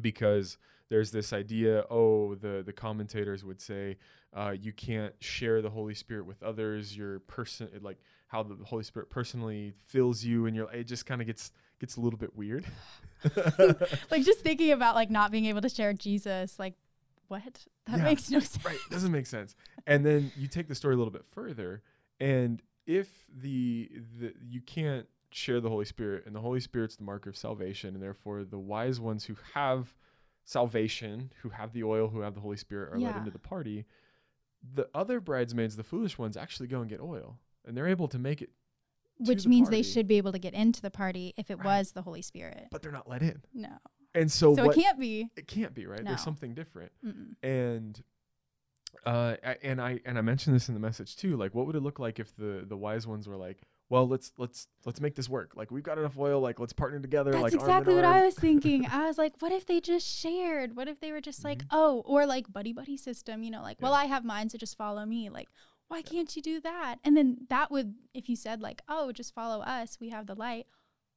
because 0.00 0.58
there's 0.90 1.10
this 1.10 1.32
idea 1.32 1.84
oh 1.90 2.34
the 2.34 2.62
the 2.64 2.72
commentators 2.72 3.44
would 3.44 3.60
say 3.60 3.96
uh, 4.36 4.50
you 4.60 4.72
can't 4.72 5.14
share 5.20 5.62
the 5.62 5.70
holy 5.70 5.94
spirit 5.94 6.26
with 6.26 6.42
others. 6.42 6.96
Your 6.96 7.20
person 7.20 7.68
like 7.82 7.98
how 8.26 8.42
the 8.42 8.56
holy 8.64 8.82
spirit 8.82 9.08
personally 9.08 9.72
fills 9.86 10.24
you 10.24 10.46
and 10.46 10.56
you're 10.56 10.70
it 10.72 10.84
just 10.84 11.06
kind 11.06 11.20
of 11.20 11.26
gets 11.28 11.52
gets 11.78 11.96
a 11.96 12.00
little 12.00 12.18
bit 12.18 12.34
weird. 12.36 12.66
Like 14.10 14.24
just 14.24 14.40
thinking 14.40 14.72
about 14.72 14.94
like 14.94 15.10
not 15.10 15.30
being 15.30 15.46
able 15.46 15.60
to 15.62 15.68
share 15.68 15.92
jesus 15.92 16.58
like 16.58 16.74
what? 17.28 17.42
That 17.86 17.98
Yeah, 17.98 18.04
makes 18.04 18.30
no 18.30 18.38
sense. 18.40 18.64
Right 18.64 18.74
It 18.74 18.92
doesn't 18.92 19.10
make 19.12 19.26
sense. 19.26 19.54
And 19.86 20.04
then 20.04 20.30
you 20.36 20.46
take 20.46 20.68
the 20.68 20.74
story 20.74 20.94
a 20.94 20.98
little 20.98 21.12
bit 21.12 21.24
further 21.30 21.82
and 22.20 22.60
if 22.86 23.08
the 23.34 23.90
the 24.18 24.34
you 24.46 24.60
can't 24.60 25.06
share 25.30 25.60
the 25.60 25.68
holy 25.70 25.84
spirit 25.84 26.24
and 26.26 26.34
the 26.34 26.40
holy 26.40 26.60
spirit's 26.60 26.96
the 26.96 27.02
marker 27.04 27.30
of 27.30 27.36
salvation 27.36 27.94
and 27.94 28.02
therefore 28.02 28.44
the 28.44 28.58
wise 28.58 29.00
ones 29.00 29.24
who 29.24 29.36
have 29.54 29.94
salvation 30.44 31.32
who 31.42 31.48
have 31.50 31.72
the 31.72 31.82
oil 31.82 32.08
who 32.08 32.20
have 32.20 32.34
the 32.34 32.40
holy 32.40 32.56
spirit 32.56 32.92
are 32.92 32.98
let 32.98 33.12
Yeah. 33.14 33.18
into 33.18 33.30
the 33.30 33.38
party 33.38 33.86
the 34.74 34.88
other 34.94 35.20
bridesmaids 35.20 35.76
the 35.76 35.82
foolish 35.84 36.18
ones 36.18 36.36
actually 36.36 36.66
go 36.68 36.80
and 36.80 36.88
get 36.88 37.00
oil 37.00 37.38
and 37.64 37.76
they're 37.76 37.86
able 37.88 38.08
to 38.08 38.18
make 38.18 38.42
it 38.42 38.50
which 39.18 39.44
the 39.44 39.48
means 39.48 39.70
they 39.70 39.82
should 39.82 40.06
be 40.08 40.16
able 40.16 40.32
to 40.32 40.38
get 40.38 40.52
into 40.54 40.82
the 40.82 40.90
party 40.90 41.32
if 41.36 41.50
it 41.50 41.56
Right. 41.58 41.64
was 41.78 41.92
the 41.92 42.02
holy 42.02 42.22
spirit 42.22 42.68
but 42.70 42.82
they're 42.82 42.92
not 42.92 43.08
let 43.08 43.22
in 43.22 43.42
no 43.54 43.68
and 44.14 44.30
so, 44.30 44.54
so 44.54 44.66
what 44.66 44.76
it 44.76 44.80
can't 44.80 44.98
be 45.00 45.28
it 45.36 45.48
can't 45.48 45.74
be 45.74 45.86
right 45.86 46.02
No. 46.02 46.10
there's 46.10 46.22
something 46.22 46.54
different 46.54 46.92
Mm-mm. 47.04 47.34
and 47.42 48.02
uh 49.06 49.36
I- 49.44 49.58
and 49.62 49.80
i 49.80 50.00
and 50.04 50.18
i 50.18 50.20
mentioned 50.20 50.54
this 50.54 50.68
in 50.68 50.74
the 50.74 50.80
message 50.80 51.16
too 51.16 51.36
like 51.36 51.54
what 51.54 51.66
would 51.66 51.74
it 51.76 51.82
look 51.82 51.98
like 51.98 52.18
if 52.20 52.34
the 52.36 52.64
the 52.66 52.76
wise 52.76 53.06
ones 53.06 53.26
were 53.28 53.36
like 53.36 53.62
well 53.94 54.08
let's 54.08 54.32
let's 54.38 54.66
let's 54.84 55.00
make 55.00 55.14
this 55.14 55.28
work 55.28 55.52
like 55.54 55.70
we've 55.70 55.84
got 55.84 55.98
enough 55.98 56.18
oil 56.18 56.40
like 56.40 56.58
let's 56.58 56.72
partner 56.72 56.98
together 56.98 57.30
That's 57.30 57.44
like 57.44 57.54
exactly 57.54 57.94
what 57.94 58.04
arm. 58.04 58.16
I 58.16 58.24
was 58.24 58.34
thinking. 58.34 58.86
I 58.90 59.06
was 59.06 59.18
like, 59.18 59.34
what 59.38 59.52
if 59.52 59.66
they 59.66 59.78
just 59.80 60.04
shared? 60.04 60.74
What 60.74 60.88
if 60.88 60.98
they 60.98 61.12
were 61.12 61.20
just 61.20 61.44
like, 61.44 61.60
Mhm. 61.62 61.68
oh, 61.70 62.02
or 62.04 62.26
like 62.26 62.52
buddy 62.52 62.72
buddy 62.72 62.96
system, 62.96 63.44
you 63.44 63.52
know, 63.52 63.62
like, 63.62 63.80
well, 63.80 63.94
I 63.94 64.06
have 64.06 64.24
mine, 64.24 64.48
so 64.48 64.58
just 64.58 64.76
follow 64.76 65.06
me. 65.06 65.30
Like, 65.30 65.48
why 65.86 66.02
can't 66.02 66.34
you 66.34 66.42
do 66.42 66.60
that? 66.62 66.96
And 67.04 67.16
then 67.16 67.46
that 67.50 67.70
would, 67.70 67.94
if 68.14 68.28
you 68.28 68.34
said 68.34 68.60
like, 68.60 68.82
oh, 68.88 69.12
just 69.12 69.32
follow 69.32 69.60
us, 69.62 69.98
we 70.00 70.08
have 70.08 70.26
the 70.26 70.34
light. 70.34 70.66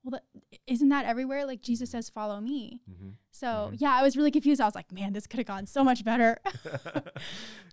Well, 0.10 0.22
that, 0.22 0.60
isn't 0.68 0.88
that 0.88 1.06
everywhere? 1.06 1.46
Like 1.46 1.62
Jesus 1.62 1.90
says, 1.90 2.10
follow 2.10 2.40
me. 2.40 2.80
Mhm. 2.90 3.16
So 3.32 3.48
Mhm. 3.48 3.76
yeah, 3.80 3.92
I 3.94 4.02
was 4.04 4.16
really 4.16 4.32
confused. 4.32 4.62
I 4.62 4.66
was 4.66 4.74
like, 4.74 4.90
man, 4.94 5.12
this 5.12 5.28
could 5.28 5.40
have 5.40 5.48
gone 5.48 5.66
so 5.66 5.84
much 5.84 6.06
better. 6.06 6.38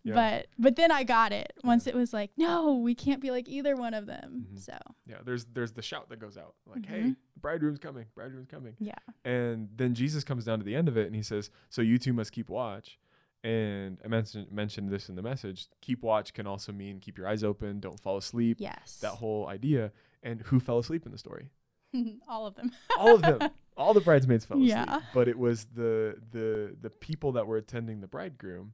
Yeah. 0.06 0.12
But 0.14 0.46
but 0.58 0.76
then 0.76 0.90
I 0.92 1.02
got 1.02 1.32
it 1.32 1.54
once 1.64 1.86
it 1.86 1.94
was 1.94 2.12
like, 2.12 2.30
no, 2.36 2.74
we 2.74 2.94
can't 2.94 3.22
be 3.22 3.30
like 3.30 3.48
either 3.48 3.74
one 3.74 3.94
of 3.94 4.04
them. 4.04 4.48
Mhm. 4.52 4.58
So 4.60 4.76
yeah 5.06 5.16
there's 5.24 5.46
there's 5.46 5.72
the 5.72 5.80
shout 5.80 6.10
that 6.10 6.18
goes 6.18 6.36
out 6.36 6.56
like 6.66 6.84
hey 6.84 7.00
Mhm. 7.02 7.16
bridegroom's 7.40 7.78
coming 7.78 8.04
bridegroom's 8.14 8.48
coming 8.48 8.74
yeah, 8.78 8.92
and 9.24 9.68
then 9.76 9.94
jesus 9.94 10.22
comes 10.24 10.44
down 10.44 10.58
to 10.58 10.64
the 10.64 10.74
end 10.74 10.88
of 10.88 10.96
it 10.98 11.06
and 11.06 11.14
he 11.14 11.22
says 11.22 11.50
so 11.70 11.80
you 11.82 11.96
too 11.98 12.12
must 12.12 12.32
keep 12.32 12.48
watch 12.50 12.98
and 13.42 13.98
i 14.04 14.08
mentioned 14.08 14.50
mentioned 14.52 14.90
this 14.90 15.08
in 15.08 15.14
the 15.14 15.22
message 15.22 15.68
keep 15.80 16.02
watch 16.02 16.32
can 16.34 16.46
also 16.46 16.72
mean 16.72 17.00
keep 17.00 17.16
your 17.18 17.26
eyes 17.28 17.42
open 17.44 17.80
don't 17.80 18.00
fall 18.00 18.16
asleep 18.18 18.56
yes, 18.60 18.98
that 19.00 19.12
whole 19.12 19.46
idea 19.48 19.90
and 20.22 20.40
who 20.42 20.58
fell 20.60 20.78
asleep 20.78 21.04
in 21.06 21.12
the 21.12 21.18
story 21.18 21.48
all 22.28 22.46
of 22.46 22.54
them. 22.54 22.70
all 22.98 23.14
of 23.14 23.22
them 23.22 23.50
all 23.76 23.92
the 23.94 24.00
bridesmaids 24.00 24.44
fell 24.44 24.56
asleep 24.58 24.70
Yeah. 24.70 25.00
but 25.12 25.26
it 25.28 25.38
was 25.38 25.66
the 25.74 26.16
the 26.30 26.76
the 26.80 26.90
people 26.90 27.32
that 27.32 27.46
were 27.46 27.56
attending 27.56 28.00
the 28.00 28.06
bridegroom 28.08 28.72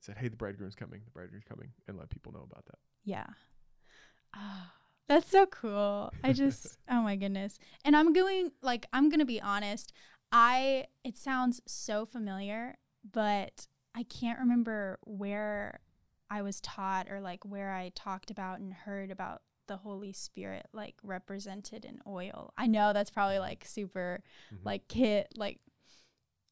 said 0.00 0.16
hey 0.18 0.28
the 0.28 0.36
bridegroom's 0.36 0.74
coming 0.74 1.00
the 1.04 1.10
bridegroom's 1.10 1.44
coming 1.48 1.68
and 1.88 1.96
let 1.98 2.10
people 2.10 2.32
know 2.32 2.46
about 2.50 2.64
that 2.66 2.78
Yeah. 3.04 3.26
Ah, 4.34 4.72
that's 5.08 5.30
so 5.30 5.46
cool. 5.46 6.10
I 6.24 6.32
just, 6.32 6.78
oh 6.90 7.02
my 7.02 7.16
goodness. 7.16 7.58
And 7.84 7.94
I'm 7.96 8.12
going, 8.14 8.52
like, 8.62 8.86
I'm 8.92 9.08
going 9.10 9.18
to 9.20 9.26
be 9.26 9.42
honest. 9.42 9.92
I, 10.30 10.86
it 11.04 11.18
sounds 11.18 11.60
so 11.66 12.06
familiar, 12.06 12.78
but 13.12 13.66
I 13.94 14.04
can't 14.04 14.38
remember 14.38 14.98
where 15.04 15.80
I 16.30 16.40
was 16.40 16.60
taught 16.62 17.10
or 17.10 17.20
like 17.20 17.44
where 17.44 17.72
I 17.72 17.90
talked 17.94 18.30
about 18.30 18.60
and 18.60 18.72
heard 18.72 19.10
about 19.10 19.42
the 19.68 19.76
Holy 19.78 20.12
Spirit, 20.12 20.66
like 20.72 20.96
represented 21.02 21.84
in 21.84 22.00
oil. 22.06 22.52
I 22.56 22.66
know 22.66 22.92
that's 22.92 23.10
probably 23.10 23.38
like 23.38 23.64
super, 23.64 24.22
Mhm. 24.52 24.58
like, 24.64 24.88
kid, 24.88 25.26
like, 25.36 25.60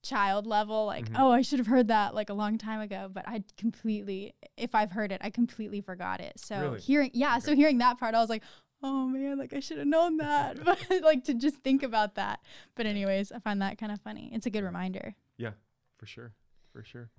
child 0.02 0.47
level 0.47 0.87
like 0.87 1.11
Mhm. 1.11 1.17
oh 1.19 1.31
i 1.31 1.43
should 1.43 1.59
have 1.59 1.67
heard 1.67 1.88
that 1.88 2.14
like 2.14 2.31
a 2.31 2.33
long 2.33 2.57
time 2.57 2.81
ago 2.81 3.11
but 3.12 3.29
i 3.29 3.45
completely 3.59 4.33
if 4.57 4.75
i've 4.75 4.93
heard 4.93 5.12
it 5.12 5.21
i 5.23 5.29
completely 5.29 5.83
forgot 5.83 6.23
it 6.23 6.40
so 6.40 6.59
Really? 6.59 6.81
hearing 6.81 7.11
yeah 7.12 7.38
so 7.38 7.55
hearing 7.55 7.76
that 7.79 7.99
part 7.99 8.14
i 8.14 8.19
was 8.19 8.31
like 8.31 8.43
oh 8.83 9.07
man 9.07 9.37
like 9.37 9.52
i 9.52 9.61
should 9.61 9.76
have 9.76 9.87
known 9.87 10.17
that 10.17 10.57
but 10.64 10.79
like 11.02 11.25
to 11.25 11.35
just 11.35 11.57
think 11.57 11.83
about 11.83 12.14
that 12.14 12.40
but 12.76 12.87
anyways 12.87 13.31
i 13.31 13.38
find 13.40 13.61
that 13.61 13.76
kind 13.76 13.93
of 13.93 14.00
funny 14.00 14.31
it's 14.33 14.47
a 14.47 14.50
good 14.50 14.61
Yeah. 14.61 14.67
reminder 14.69 15.14
Yeah, 15.37 15.52
for 15.99 16.07
sure 16.07 16.33
for 16.73 16.83
sure 16.83 17.11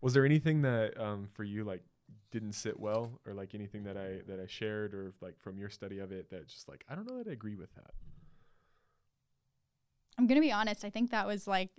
was 0.00 0.14
there 0.14 0.24
anything 0.24 0.62
that 0.62 0.98
um 0.98 1.26
for 1.26 1.44
you 1.44 1.64
like 1.64 1.82
didn't 2.30 2.52
sit 2.52 2.78
well 2.78 3.20
or 3.26 3.32
like 3.34 3.54
anything 3.54 3.84
that 3.84 3.96
i 3.96 4.20
that 4.26 4.40
i 4.40 4.46
shared 4.46 4.92
or 4.94 5.12
like 5.20 5.38
from 5.38 5.56
your 5.58 5.70
study 5.70 5.98
of 5.98 6.12
it 6.12 6.30
that 6.30 6.46
just 6.48 6.68
like 6.68 6.84
i 6.88 6.94
don't 6.94 7.08
know 7.08 7.16
that 7.18 7.28
i 7.28 7.32
agree 7.32 7.54
with 7.54 7.72
that 7.74 7.90
i'm 10.18 10.26
gonna 10.26 10.40
be 10.40 10.52
honest 10.52 10.84
i 10.84 10.90
think 10.90 11.10
that 11.10 11.26
was 11.26 11.46
like 11.46 11.70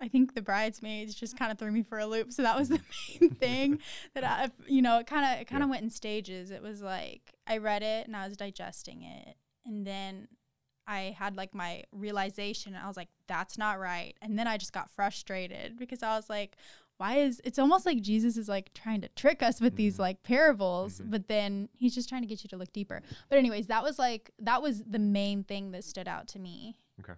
i 0.00 0.08
think 0.08 0.34
the 0.34 0.42
bridesmaids 0.42 1.14
just 1.14 1.38
kind 1.38 1.52
of 1.52 1.58
threw 1.58 1.70
me 1.70 1.82
for 1.82 1.98
a 1.98 2.06
loop 2.06 2.32
so 2.32 2.42
that 2.42 2.56
was 2.56 2.68
the 2.68 2.80
main 3.20 3.30
thing 3.30 3.78
that 4.14 4.24
i 4.24 4.48
you 4.66 4.82
know 4.82 4.98
it 4.98 5.06
kind 5.06 5.24
of 5.24 5.40
it 5.40 5.46
kind 5.46 5.62
of 5.62 5.68
Yeah. 5.68 5.72
went 5.72 5.82
in 5.84 5.90
stages 5.90 6.50
it 6.50 6.62
was 6.62 6.82
like 6.82 7.34
i 7.46 7.58
read 7.58 7.82
it 7.82 8.06
and 8.06 8.16
i 8.16 8.26
was 8.26 8.36
digesting 8.36 9.02
it 9.02 9.36
and 9.66 9.86
then 9.86 10.28
I 10.86 11.14
had 11.16 11.36
like 11.36 11.54
my 11.54 11.84
realization. 11.92 12.74
and 12.74 12.82
I 12.82 12.88
was 12.88 12.96
like, 12.96 13.10
that's 13.28 13.56
not 13.56 13.78
right. 13.78 14.16
And 14.22 14.36
then 14.36 14.48
I 14.48 14.56
just 14.56 14.72
got 14.72 14.90
frustrated 14.90 15.78
because 15.78 16.02
I 16.02 16.16
was 16.16 16.28
like, 16.28 16.56
why 17.00 17.16
is 17.16 17.40
it's 17.44 17.58
almost 17.58 17.86
like 17.86 18.02
Jesus 18.02 18.36
is 18.36 18.46
like 18.46 18.74
trying 18.74 19.00
to 19.00 19.08
trick 19.16 19.42
us 19.42 19.58
with 19.58 19.74
these 19.76 19.96
Mhm. 19.96 20.00
like 20.00 20.22
parables, 20.22 21.00
Mhm. 21.00 21.10
but 21.10 21.28
then 21.28 21.70
he's 21.72 21.94
just 21.94 22.10
trying 22.10 22.20
to 22.20 22.28
get 22.28 22.44
you 22.44 22.48
to 22.48 22.58
look 22.58 22.72
deeper. 22.74 23.00
But, 23.30 23.38
anyways, 23.38 23.68
that 23.68 23.82
was 23.82 23.98
like, 23.98 24.30
that 24.38 24.60
was 24.60 24.84
the 24.84 24.98
main 24.98 25.42
thing 25.42 25.70
that 25.70 25.82
stood 25.84 26.06
out 26.06 26.28
to 26.28 26.38
me. 26.38 26.76
Okay. 27.00 27.14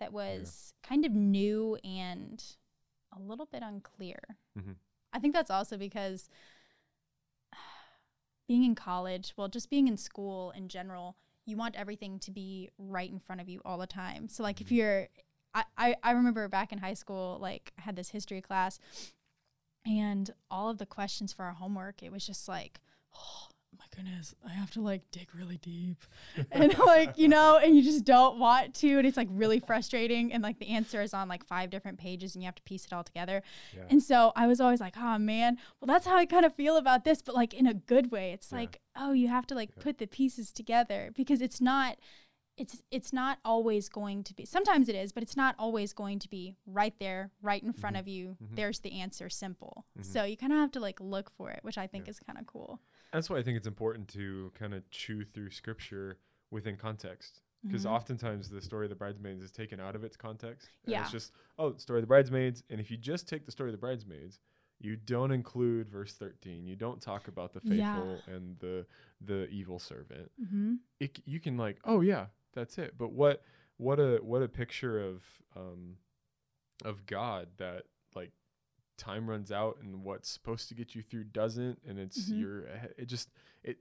That 0.00 0.12
was 0.14 0.72
kind 0.82 1.04
of 1.04 1.12
new 1.12 1.76
and 1.84 2.42
a 3.12 3.20
little 3.20 3.44
bit 3.44 3.62
unclear. 3.62 4.38
Mhm. 4.58 4.76
I 5.12 5.18
think 5.18 5.34
that's 5.34 5.50
also 5.50 5.76
because 5.76 6.30
being 8.48 8.64
in 8.64 8.74
college, 8.74 9.34
well, 9.36 9.48
just 9.48 9.68
being 9.68 9.86
in 9.86 9.98
school 9.98 10.50
in 10.52 10.68
general, 10.68 11.16
you 11.44 11.56
want 11.58 11.74
everything 11.76 12.18
to 12.20 12.30
be 12.30 12.70
right 12.78 13.10
in 13.10 13.18
front 13.18 13.40
of 13.42 13.48
you 13.50 13.60
all 13.66 13.76
the 13.78 13.86
time. 13.86 14.28
So 14.28 14.42
like 14.42 14.60
if 14.62 14.68
Mhm. 14.68 14.76
you're 14.76 15.08
I, 15.78 15.96
I 16.02 16.10
remember 16.10 16.46
back 16.48 16.70
in 16.70 16.76
high 16.80 16.92
school, 16.92 17.38
like 17.40 17.72
I 17.78 17.80
had 17.80 17.96
this 17.96 18.10
history 18.10 18.42
class 18.42 18.78
and 19.86 20.30
all 20.50 20.68
of 20.68 20.78
the 20.78 20.86
questions 20.86 21.32
for 21.32 21.44
our 21.44 21.52
homework, 21.52 22.02
it 22.02 22.10
was 22.12 22.26
just 22.26 22.48
like, 22.48 22.80
oh 23.14 23.48
my 23.78 23.84
goodness, 23.94 24.34
I 24.46 24.50
have 24.52 24.70
to 24.72 24.80
like 24.80 25.02
dig 25.10 25.28
really 25.34 25.58
deep. 25.58 26.02
and 26.50 26.76
like, 26.78 27.18
you 27.18 27.28
know, 27.28 27.58
and 27.62 27.76
you 27.76 27.82
just 27.82 28.04
don't 28.04 28.38
want 28.38 28.74
to. 28.76 28.98
And 28.98 29.06
it's 29.06 29.16
like 29.18 29.28
really 29.30 29.60
frustrating. 29.60 30.32
And 30.32 30.42
like 30.42 30.58
the 30.58 30.68
answer 30.68 31.02
is 31.02 31.12
on 31.14 31.28
like 31.28 31.44
five 31.46 31.68
different 31.70 31.98
pages 31.98 32.34
and 32.34 32.42
you 32.42 32.46
have 32.46 32.54
to 32.56 32.62
piece 32.62 32.86
it 32.86 32.92
all 32.92 33.04
together. 33.04 33.42
yeah 33.76 33.82
And 33.90 34.02
so 34.02 34.32
I 34.34 34.46
was 34.46 34.60
always 34.60 34.80
like, 34.80 34.94
oh 34.96 35.18
man, 35.18 35.58
well, 35.80 35.86
that's 35.86 36.06
how 36.06 36.16
I 36.16 36.24
kind 36.26 36.46
of 36.46 36.54
feel 36.54 36.76
about 36.78 37.04
this, 37.04 37.20
but 37.22 37.34
like 37.34 37.52
in 37.54 37.66
a 37.66 37.74
good 37.74 38.10
way. 38.10 38.32
It's 38.32 38.50
Yeah. 38.50 38.58
like, 38.58 38.80
oh, 38.96 39.12
you 39.12 39.28
have 39.28 39.46
to 39.48 39.54
like 39.54 39.70
Yeah. 39.76 39.82
put 39.82 39.98
the 39.98 40.06
pieces 40.06 40.52
together 40.52 41.10
because 41.14 41.40
it's 41.42 41.60
not. 41.60 41.98
It's 42.56 42.82
it's 42.90 43.12
not 43.12 43.38
always 43.44 43.88
going 43.88 44.24
to 44.24 44.34
be. 44.34 44.44
Sometimes 44.46 44.88
it 44.88 44.94
is, 44.94 45.12
but 45.12 45.22
it's 45.22 45.36
not 45.36 45.54
always 45.58 45.92
going 45.92 46.18
to 46.20 46.28
be 46.28 46.56
right 46.66 46.94
there, 46.98 47.30
right 47.42 47.62
in 47.62 47.72
front 47.74 47.96
Mhm. 47.96 48.00
of 48.00 48.08
you. 48.08 48.36
Mhm. 48.42 48.56
There's 48.56 48.80
the 48.80 48.92
answer, 48.92 49.28
simple. 49.28 49.86
Mhm. 49.98 50.04
So 50.04 50.24
you 50.24 50.36
kind 50.36 50.52
of 50.52 50.58
have 50.58 50.72
to 50.72 50.80
like 50.80 50.98
look 51.00 51.30
for 51.30 51.50
it, 51.50 51.60
which 51.62 51.76
I 51.76 51.86
think 51.86 52.06
Yeah. 52.06 52.10
is 52.12 52.20
kind 52.20 52.38
of 52.38 52.46
cool. 52.46 52.80
that's 53.12 53.30
why 53.30 53.38
i 53.38 53.42
think 53.42 53.56
it's 53.56 53.68
important 53.68 54.08
to 54.08 54.50
kind 54.58 54.74
of 54.74 54.82
chew 54.90 55.24
through 55.24 55.48
scripture 55.48 56.18
within 56.50 56.76
context 56.76 57.40
because 57.62 57.84
Mhm. 57.86 57.90
oftentimes 57.92 58.50
the 58.50 58.60
story 58.60 58.84
of 58.86 58.90
the 58.90 58.96
bridesmaids 58.96 59.42
is 59.44 59.50
taken 59.52 59.78
out 59.80 59.94
of 59.96 60.02
its 60.04 60.16
context 60.16 60.68
and 60.84 60.90
Yeah. 60.92 61.02
it's 61.02 61.12
just 61.12 61.32
oh 61.56 61.76
story 61.76 62.00
of 62.00 62.02
the 62.02 62.08
bridesmaids 62.08 62.62
and 62.68 62.78
if 62.80 62.90
you 62.90 62.96
just 62.98 63.26
take 63.28 63.46
the 63.46 63.52
story 63.52 63.70
of 63.70 63.72
the 63.72 63.78
bridesmaids 63.78 64.40
you 64.80 64.96
don't 64.96 65.30
include 65.30 65.88
verse 65.88 66.14
13 66.14 66.66
you 66.66 66.74
don't 66.76 67.00
talk 67.00 67.28
about 67.28 67.52
the 67.54 67.60
faithful 67.60 68.20
Yeah. 68.26 68.34
and 68.34 68.58
the 68.58 68.86
the 69.20 69.48
evil 69.50 69.78
servant 69.78 70.30
Mm-hmm. 70.42 70.74
it, 71.00 71.20
you 71.26 71.38
can 71.40 71.56
like 71.56 71.78
oh 71.84 72.00
yeah 72.02 72.26
that's 72.56 72.76
it 72.78 72.94
but 72.98 73.12
what 73.12 73.42
what 73.76 74.00
a 74.00 74.16
what 74.22 74.42
a 74.42 74.48
picture 74.48 74.98
of 75.00 75.22
um 75.56 75.96
of 76.84 77.06
god 77.06 77.46
that 77.58 77.82
like 78.16 78.32
time 78.98 79.28
runs 79.28 79.52
out 79.52 79.76
and 79.82 80.02
what's 80.02 80.28
supposed 80.28 80.68
to 80.68 80.74
get 80.74 80.94
you 80.94 81.02
through 81.02 81.22
doesn't 81.24 81.78
and 81.86 81.98
it's 81.98 82.28
Mhm. 82.30 82.40
your 82.40 82.60
it 82.96 83.06
just 83.06 83.30
it 83.62 83.78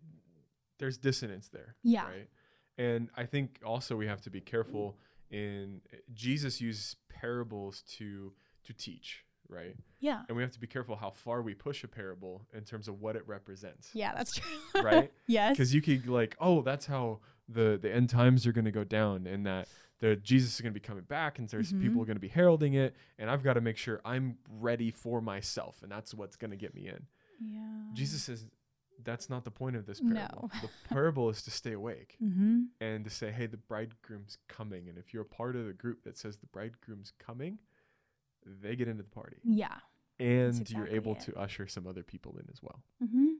there's 0.77 0.97
dissonance 0.97 1.47
there 1.47 1.75
Yeah. 1.83 2.05
right 2.07 2.29
and 2.77 3.09
i 3.15 3.25
think 3.25 3.59
also 3.65 3.95
we 3.95 4.07
have 4.07 4.21
to 4.23 4.29
be 4.29 4.41
careful 4.41 4.97
in 5.31 5.81
jesus 6.13 6.59
used 6.61 6.97
parables 7.09 7.81
to 7.97 8.33
to 8.65 8.73
teach 8.73 9.23
right 9.47 9.75
Yeah. 9.99 10.23
and 10.27 10.35
we 10.35 10.43
have 10.43 10.51
to 10.51 10.59
be 10.59 10.67
careful 10.67 10.95
how 10.97 11.11
far 11.11 11.41
we 11.41 11.53
push 11.53 11.83
a 11.83 11.87
parable 11.87 12.45
in 12.53 12.63
terms 12.65 12.87
of 12.89 12.99
what 12.99 13.15
it 13.15 13.25
represents 13.27 13.89
Yeah, 13.93 14.13
that's 14.13 14.33
true. 14.33 14.81
right 14.81 15.11
yes. 15.27 15.53
because 15.53 15.73
you 15.73 15.81
could 15.81 16.07
like 16.07 16.35
oh 16.41 16.61
that's 16.61 16.85
how 16.85 17.19
the 17.47 17.77
the 17.81 17.91
end 17.93 18.09
times 18.09 18.45
are 18.47 18.51
going 18.51 18.65
to 18.65 18.71
go 18.71 18.83
down 18.83 19.27
and 19.27 19.45
that 19.45 19.67
the 19.99 20.15
Jesus 20.17 20.55
is 20.55 20.61
going 20.61 20.73
to 20.73 20.79
be 20.79 20.85
coming 20.85 21.03
back, 21.05 21.39
and 21.39 21.47
there's 21.47 21.71
Mhm. 21.71 21.81
people 21.81 22.01
are 22.01 22.05
going 22.05 22.17
to 22.17 22.21
be 22.21 22.27
heralding 22.27 22.73
it, 22.73 22.95
and 23.17 23.29
I've 23.29 23.43
got 23.43 23.53
to 23.53 23.61
make 23.61 23.77
sure 23.77 24.01
I'm 24.03 24.37
ready 24.49 24.91
for 24.91 25.21
myself, 25.21 25.81
and 25.83 25.91
that's 25.91 26.13
what's 26.13 26.35
going 26.35 26.51
to 26.51 26.57
get 26.57 26.75
me 26.75 26.87
in. 26.87 27.07
Yeah. 27.39 27.91
Jesus 27.93 28.21
says 28.23 28.45
that's 29.03 29.29
not 29.29 29.43
the 29.43 29.51
point 29.51 29.75
of 29.75 29.85
this 29.85 29.99
parable. 30.01 30.49
No. 30.53 30.59
the 30.61 30.69
parable 30.89 31.29
is 31.29 31.41
to 31.43 31.51
stay 31.51 31.73
awake 31.73 32.17
Mm-hmm. 32.23 32.63
and 32.81 33.03
to 33.03 33.09
say, 33.09 33.29
hey, 33.31 33.45
the 33.45 33.57
bridegroom's 33.57 34.37
coming. 34.47 34.87
And 34.89 34.97
if 34.97 35.13
you're 35.13 35.23
a 35.23 35.25
part 35.25 35.55
of 35.57 35.65
the 35.65 35.73
group 35.73 36.03
that 36.03 36.17
says 36.17 36.37
the 36.37 36.47
bridegroom's 36.47 37.11
coming, 37.19 37.59
they 38.45 38.75
get 38.75 38.87
into 38.87 39.03
the 39.03 39.09
party. 39.09 39.37
Yeah. 39.43 39.79
And 40.19 40.49
exactly 40.49 40.77
you're 40.77 40.87
able 40.87 41.13
it. 41.15 41.19
to 41.21 41.35
usher 41.37 41.67
some 41.67 41.85
other 41.87 42.03
people 42.03 42.37
in 42.37 42.47
as 42.51 42.61
well. 42.63 42.83
Mm-hmm. 43.03 43.33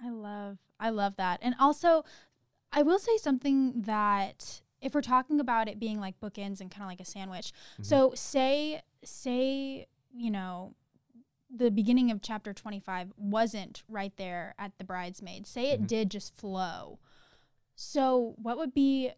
I 0.00 0.10
love, 0.10 0.58
I 0.80 0.90
love 0.90 1.16
that. 1.16 1.40
And 1.42 1.54
also, 1.58 2.04
I 2.72 2.82
will 2.82 2.98
say 2.98 3.16
something 3.18 3.82
that 3.82 4.62
if 4.80 4.94
we're 4.94 5.00
talking 5.02 5.38
about 5.40 5.68
it 5.68 5.78
being 5.78 6.00
like 6.00 6.18
bookends 6.20 6.60
and 6.60 6.70
kind 6.70 6.82
of 6.82 6.88
like 6.88 7.00
a 7.00 7.04
sandwich. 7.04 7.52
Mhm. 7.78 7.86
So 7.86 8.12
say, 8.14 8.82
say, 9.04 9.86
you 10.12 10.30
know, 10.30 10.74
the 11.54 11.70
beginning 11.70 12.10
of 12.10 12.22
chapter 12.22 12.52
25 12.54 13.12
wasn't 13.16 13.82
right 13.88 14.16
there 14.16 14.54
at 14.58 14.76
the 14.78 14.84
bridesmaid. 14.84 15.46
Say 15.46 15.70
it 15.70 15.82
Mhm. 15.82 15.86
did 15.86 16.10
just 16.10 16.34
flow. 16.34 16.98
So 17.76 18.34
what 18.38 18.56
would 18.58 18.72
be 18.74 19.12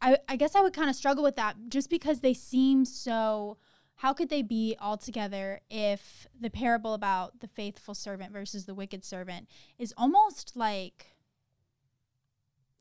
I, 0.00 0.18
I 0.28 0.36
guess 0.36 0.54
I 0.54 0.60
would 0.60 0.72
kind 0.72 0.88
of 0.88 0.94
struggle 0.94 1.24
with 1.24 1.34
that 1.36 1.56
just 1.68 1.90
because 1.90 2.20
they 2.20 2.32
seem 2.32 2.84
so 2.84 3.58
how 3.96 4.12
could 4.12 4.28
they 4.28 4.42
be 4.42 4.76
all 4.78 4.96
together 4.96 5.60
if 5.68 6.28
the 6.40 6.50
parable 6.50 6.94
about 6.94 7.40
the 7.40 7.48
faithful 7.48 7.94
servant 7.96 8.32
versus 8.32 8.64
the 8.64 8.74
wicked 8.76 9.04
servant 9.04 9.48
is 9.76 9.92
almost 9.96 10.54
like 10.56 11.16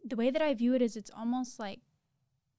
the 0.05 0.15
way 0.15 0.29
that 0.29 0.41
I 0.41 0.53
view 0.53 0.73
it 0.73 0.81
is 0.81 0.95
it's 0.95 1.11
almost 1.15 1.59
like 1.59 1.79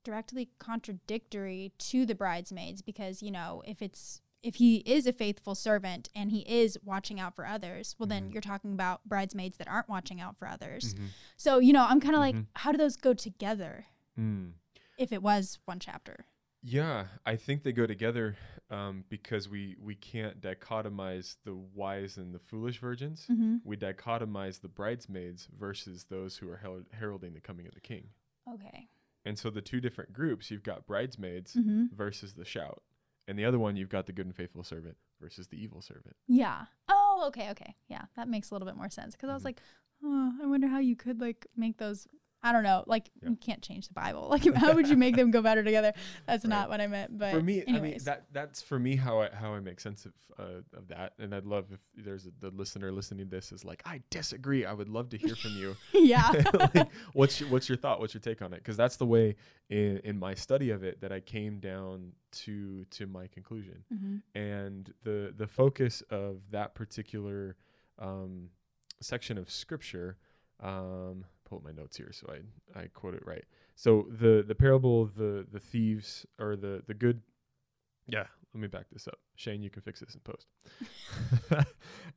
directly 0.05 0.49
contradictory 0.59 1.73
to 1.79 2.07
the 2.07 2.15
bridesmaids 2.15 2.83
because 2.83 3.23
you 3.23 3.31
know 3.31 3.63
if 3.67 3.83
it's 3.83 4.21
if 4.43 4.55
he 4.55 4.77
is 4.79 5.07
a 5.07 5.13
faithful 5.13 5.55
servant 5.55 6.09
and 6.15 6.31
he 6.31 6.41
is 6.41 6.79
watching 6.85 7.19
out 7.19 7.35
for 7.35 7.45
others 7.47 7.97
well 7.99 8.07
then 8.07 8.29
Mhm. 8.29 8.33
you're 8.33 8.41
talking 8.41 8.73
about 8.73 9.07
bridesmaids 9.07 9.57
that 9.59 9.69
aren't 9.69 9.89
watching 9.89 10.21
out 10.21 10.37
for 10.39 10.47
others 10.47 10.95
Mhm. 10.95 11.09
so 11.37 11.59
you 11.59 11.73
know 11.73 11.85
i'm 11.85 12.01
kind 12.01 12.15
of 12.15 12.21
Mhm. 12.21 12.37
like 12.37 12.37
how 12.55 12.71
do 12.73 12.79
those 12.79 12.97
go 12.97 13.13
together 13.13 13.87
Mm. 14.19 14.53
if 14.97 15.13
it 15.13 15.23
was 15.23 15.59
one 15.65 15.81
chapter 15.81 16.27
Yeah, 16.63 17.07
I 17.25 17.37
think 17.37 17.63
they 17.63 17.73
go 17.73 17.87
together 17.87 18.37
um, 18.71 19.05
because 19.09 19.49
we 19.49 19.77
we 19.81 19.95
can't 19.95 20.41
dichotomize 20.41 21.37
the 21.45 21.55
wise 21.55 22.17
and 22.17 22.35
the 22.35 22.39
foolish 22.41 22.81
virgins. 22.81 23.27
mm-hmm. 23.31 23.57
We 23.65 23.77
dichotomize 23.77 24.61
the 24.61 24.69
bridesmaids 24.69 25.49
versus 25.59 26.05
those 26.11 26.37
who 26.37 26.51
are 26.51 26.57
herald- 26.57 26.87
heralding 26.93 27.35
the 27.35 27.41
coming 27.41 27.67
of 27.67 27.75
the 27.75 27.81
king. 27.81 28.09
okay 28.53 28.89
And 29.25 29.39
so 29.39 29.51
the 29.51 29.63
two 29.63 29.81
different 29.81 30.13
groups, 30.13 30.51
you've 30.51 30.63
got 30.65 30.87
bridesmaids 30.87 31.55
mm-hmm. 31.55 31.95
versus 31.97 32.35
the 32.35 32.45
shout, 32.45 32.83
and 33.29 33.39
the 33.39 33.45
other 33.45 33.59
one 33.59 33.77
you've 33.77 33.89
got 33.89 34.07
the 34.07 34.13
good 34.13 34.27
and 34.27 34.35
faithful 34.37 34.65
servant 34.65 34.97
versus 35.21 35.49
the 35.49 35.57
evil 35.63 35.81
servant. 35.81 36.17
yeah 36.27 36.67
oh 36.89 37.25
okay 37.29 37.51
okay 37.51 37.75
yeah 37.89 38.03
that 38.17 38.29
makes 38.29 38.51
a 38.51 38.55
little 38.55 38.67
bit 38.67 38.77
more 38.77 38.89
sense 38.91 39.15
because 39.17 39.29
i 39.29 39.35
was 39.35 39.43
Mhm. 39.43 39.47
like 39.47 39.61
oh 40.05 40.33
i 40.43 40.47
wonder 40.47 40.69
how 40.69 40.79
you 40.79 40.95
could 40.95 41.21
like 41.21 41.47
make 41.57 41.77
those 41.79 42.07
i 42.43 42.53
don't 42.53 42.63
know 42.63 42.85
like 42.87 43.11
Yeah. 43.23 43.31
you 43.31 43.37
can't 43.37 43.63
change 43.63 43.89
the 43.89 43.95
bible 43.95 44.29
like 44.31 44.45
how 44.55 44.75
would 44.75 44.89
you 44.89 44.97
make 44.97 45.17
them 45.17 45.31
go 45.31 45.43
better 45.43 45.63
together 45.63 45.93
that's 46.27 46.45
Right. 46.45 46.51
not 46.51 46.69
what 46.69 46.81
i 46.81 46.87
meant 46.87 47.19
but 47.19 47.33
for 47.33 47.43
me, 47.43 47.65
I 47.67 47.81
mean 47.81 47.99
that 48.05 48.27
that's 48.33 48.63
for 48.63 48.79
me 48.79 48.97
how 48.97 49.21
I 49.21 49.29
how 49.35 49.55
I 49.55 49.61
make 49.61 49.81
sense 49.81 50.07
of 50.07 50.13
uh, 50.39 50.61
of 50.77 50.87
that, 50.89 51.15
and 51.19 51.35
I'd 51.35 51.45
love 51.45 51.67
if 51.73 51.81
there's 51.97 52.27
a, 52.27 52.31
the 52.41 52.51
listener 52.51 52.93
listening 52.93 53.27
to 53.27 53.31
this 53.31 53.51
is 53.51 53.65
like 53.65 53.83
I 53.85 54.01
disagree. 54.11 54.65
I 54.65 54.73
would 54.73 54.89
love 54.89 55.09
to 55.11 55.19
hear 55.19 55.35
from 55.35 55.53
you. 55.53 55.77
yeah 55.93 56.31
like, 56.55 56.89
what's 57.13 57.41
your, 57.41 57.49
what's 57.51 57.69
your 57.69 57.77
thought? 57.79 57.99
What's 58.01 58.15
your 58.15 58.21
take 58.21 58.41
on 58.41 58.53
it? 58.53 58.59
Because 58.59 58.77
that's 58.77 58.97
the 58.97 59.07
way 59.07 59.37
in 59.69 59.99
in 60.05 60.19
my 60.19 60.35
study 60.35 60.71
of 60.71 60.85
it 60.85 61.01
that 61.01 61.13
I 61.13 61.21
came 61.21 61.59
down 61.59 62.13
to 62.45 62.85
to 62.85 63.07
my 63.07 63.27
conclusion, 63.27 63.85
mm-hmm. 63.93 64.39
and 64.39 64.93
the 65.03 65.35
the 65.37 65.47
focus 65.47 66.03
of 66.11 66.41
that 66.51 66.75
particular 66.75 67.57
um, 67.99 68.51
section 69.01 69.39
of 69.39 69.51
scripture. 69.51 70.17
Um, 70.61 71.25
pull 71.49 71.59
up 71.59 71.65
my 71.65 71.73
notes 71.73 71.97
here 71.97 72.11
so 72.13 72.27
I 72.33 72.79
I 72.81 72.87
quote 72.89 73.15
it 73.15 73.23
right. 73.27 73.45
So 73.75 74.07
the 74.11 74.45
the 74.47 74.55
parable 74.55 75.03
of 75.03 75.15
the 75.15 75.47
the 75.51 75.61
thieves 75.61 76.27
or 76.39 76.57
the 76.57 76.83
the 76.87 76.95
good. 76.95 77.23
Yeah, 78.11 78.25
let 78.55 78.61
me 78.61 78.69
back 78.69 78.87
this 78.91 79.07
up. 79.07 79.19
Shane, 79.37 79.63
you 79.63 79.71
can 79.71 79.83
fix 79.83 80.01
this 80.01 80.15
in 80.15 80.21
post. 80.21 80.47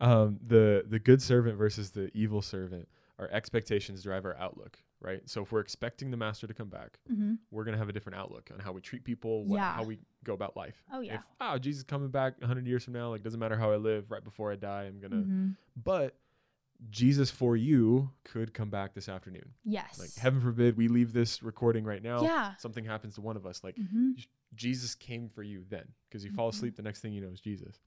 um, 0.02 0.40
the 0.46 0.86
the 0.88 1.00
good 1.00 1.22
servant 1.22 1.58
versus 1.58 1.92
the 1.92 2.10
evil 2.14 2.42
servant. 2.42 2.88
Our 3.20 3.30
expectations 3.32 4.02
drive 4.02 4.26
our 4.26 4.36
outlook, 4.38 4.80
right? 5.00 5.22
So 5.30 5.44
if 5.44 5.52
we're 5.52 5.60
expecting 5.60 6.10
the 6.10 6.18
master 6.18 6.48
to 6.48 6.54
come 6.56 6.70
back, 6.70 6.98
Mm-hmm. 7.12 7.34
we're 7.52 7.64
gonna 7.66 7.78
have 7.78 7.90
a 7.90 7.94
different 7.94 8.18
outlook 8.18 8.50
on 8.52 8.60
how 8.60 8.72
we 8.72 8.82
treat 8.82 9.04
people, 9.04 9.46
what, 9.46 9.58
Yeah. 9.58 9.74
how 9.74 9.84
we 9.84 10.00
go 10.24 10.34
about 10.34 10.58
life. 10.58 10.82
Oh, 10.92 11.02
yeah. 11.02 11.16
If 11.16 11.22
oh 11.40 11.58
Jesus 11.60 11.80
is 11.80 11.84
coming 11.84 12.10
back 12.10 12.34
100 12.40 12.66
years 12.66 12.84
from 12.84 12.94
now, 12.94 13.10
like 13.10 13.22
doesn't 13.22 13.40
matter 13.40 13.58
how 13.58 13.72
I 13.72 13.76
live, 13.76 14.10
right 14.10 14.24
before 14.24 14.52
I 14.52 14.56
die, 14.56 14.84
I'm 14.84 15.00
gonna. 15.00 15.18
Mm-hmm. 15.18 15.50
But 15.84 16.16
Jesus 16.90 17.30
for 17.30 17.56
you 17.56 18.10
could 18.24 18.54
come 18.54 18.70
back 18.70 18.94
this 18.94 19.08
afternoon. 19.08 19.54
yes 19.64 20.00
Like 20.00 20.14
heaven 20.16 20.42
forbid 20.42 20.78
we 20.78 20.88
leave 20.88 21.14
this 21.14 21.44
recording 21.44 21.84
right 21.84 22.02
now. 22.02 22.24
yeah 22.24 22.56
Something 22.58 22.86
happens 22.86 23.16
to 23.16 23.22
one 23.22 23.38
of 23.38 23.46
us. 23.46 23.64
Like 23.64 23.76
mm-hmm. 23.76 24.12
Jesus 24.56 24.96
came 24.96 25.30
for 25.30 25.44
you 25.44 25.64
then, 25.70 25.88
because 26.10 26.26
you 26.26 26.32
fall 26.32 26.50
Mhm. 26.52 26.56
asleep, 26.56 26.76
the 26.76 26.82
next 26.82 27.02
thing 27.02 27.14
you 27.14 27.22
know 27.22 27.30
is 27.32 27.40
Jesus. 27.40 27.80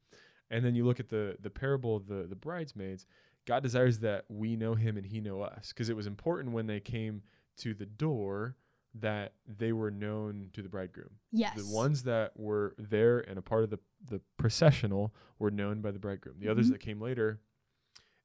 And 0.51 0.65
then 0.65 0.75
you 0.75 0.85
look 0.85 1.01
at 1.01 1.09
the 1.09 1.37
the 1.41 1.51
parable 1.51 1.97
of 1.97 2.07
the 2.07 2.27
the 2.29 2.37
bridesmaids. 2.37 3.07
God 3.47 3.63
desires 3.63 3.99
that 3.99 4.25
we 4.31 4.57
know 4.57 4.75
Him 4.75 4.97
and 4.97 5.05
He 5.05 5.21
know 5.21 5.43
us, 5.43 5.69
because 5.69 5.91
it 5.91 5.97
was 5.97 6.07
important 6.07 6.53
when 6.55 6.67
they 6.67 6.81
came 6.81 7.23
to 7.59 7.75
the 7.75 7.85
door 7.87 8.57
that 8.95 9.35
they 9.47 9.73
were 9.73 9.91
known 9.91 10.49
to 10.53 10.63
the 10.63 10.69
bridegroom. 10.69 11.11
yes 11.33 11.57
The 11.61 11.75
ones 11.75 12.05
that 12.05 12.33
were 12.39 12.75
there 12.79 13.19
and 13.19 13.39
a 13.39 13.43
part 13.43 13.65
of 13.65 13.71
the 13.71 13.81
the 14.09 14.21
processional 14.39 15.15
were 15.39 15.51
known 15.51 15.81
by 15.83 15.91
the 15.91 15.99
bridegroom. 15.99 16.37
The 16.39 16.49
others 16.49 16.69
Mhm. 16.69 16.73
that 16.73 16.81
came 16.81 17.01
later, 17.01 17.41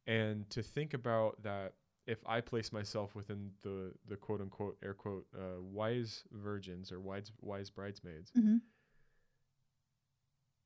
and 0.09 0.49
to 0.49 0.63
think 0.63 0.93
about 0.93 1.41
that, 1.43 1.73
if 2.07 2.17
I 2.25 2.41
place 2.41 2.73
myself 2.73 3.15
within 3.15 3.51
the 3.61 3.93
the 4.07 4.15
quote 4.15 4.41
unquote 4.41 4.77
air 4.83 4.93
quote 4.95 5.27
uh, 5.35 5.61
wise 5.61 6.23
virgins 6.31 6.91
or 6.91 6.99
wise 6.99 7.31
wise 7.41 7.69
bridesmaids, 7.69 8.31
mm-hmm. 8.37 8.57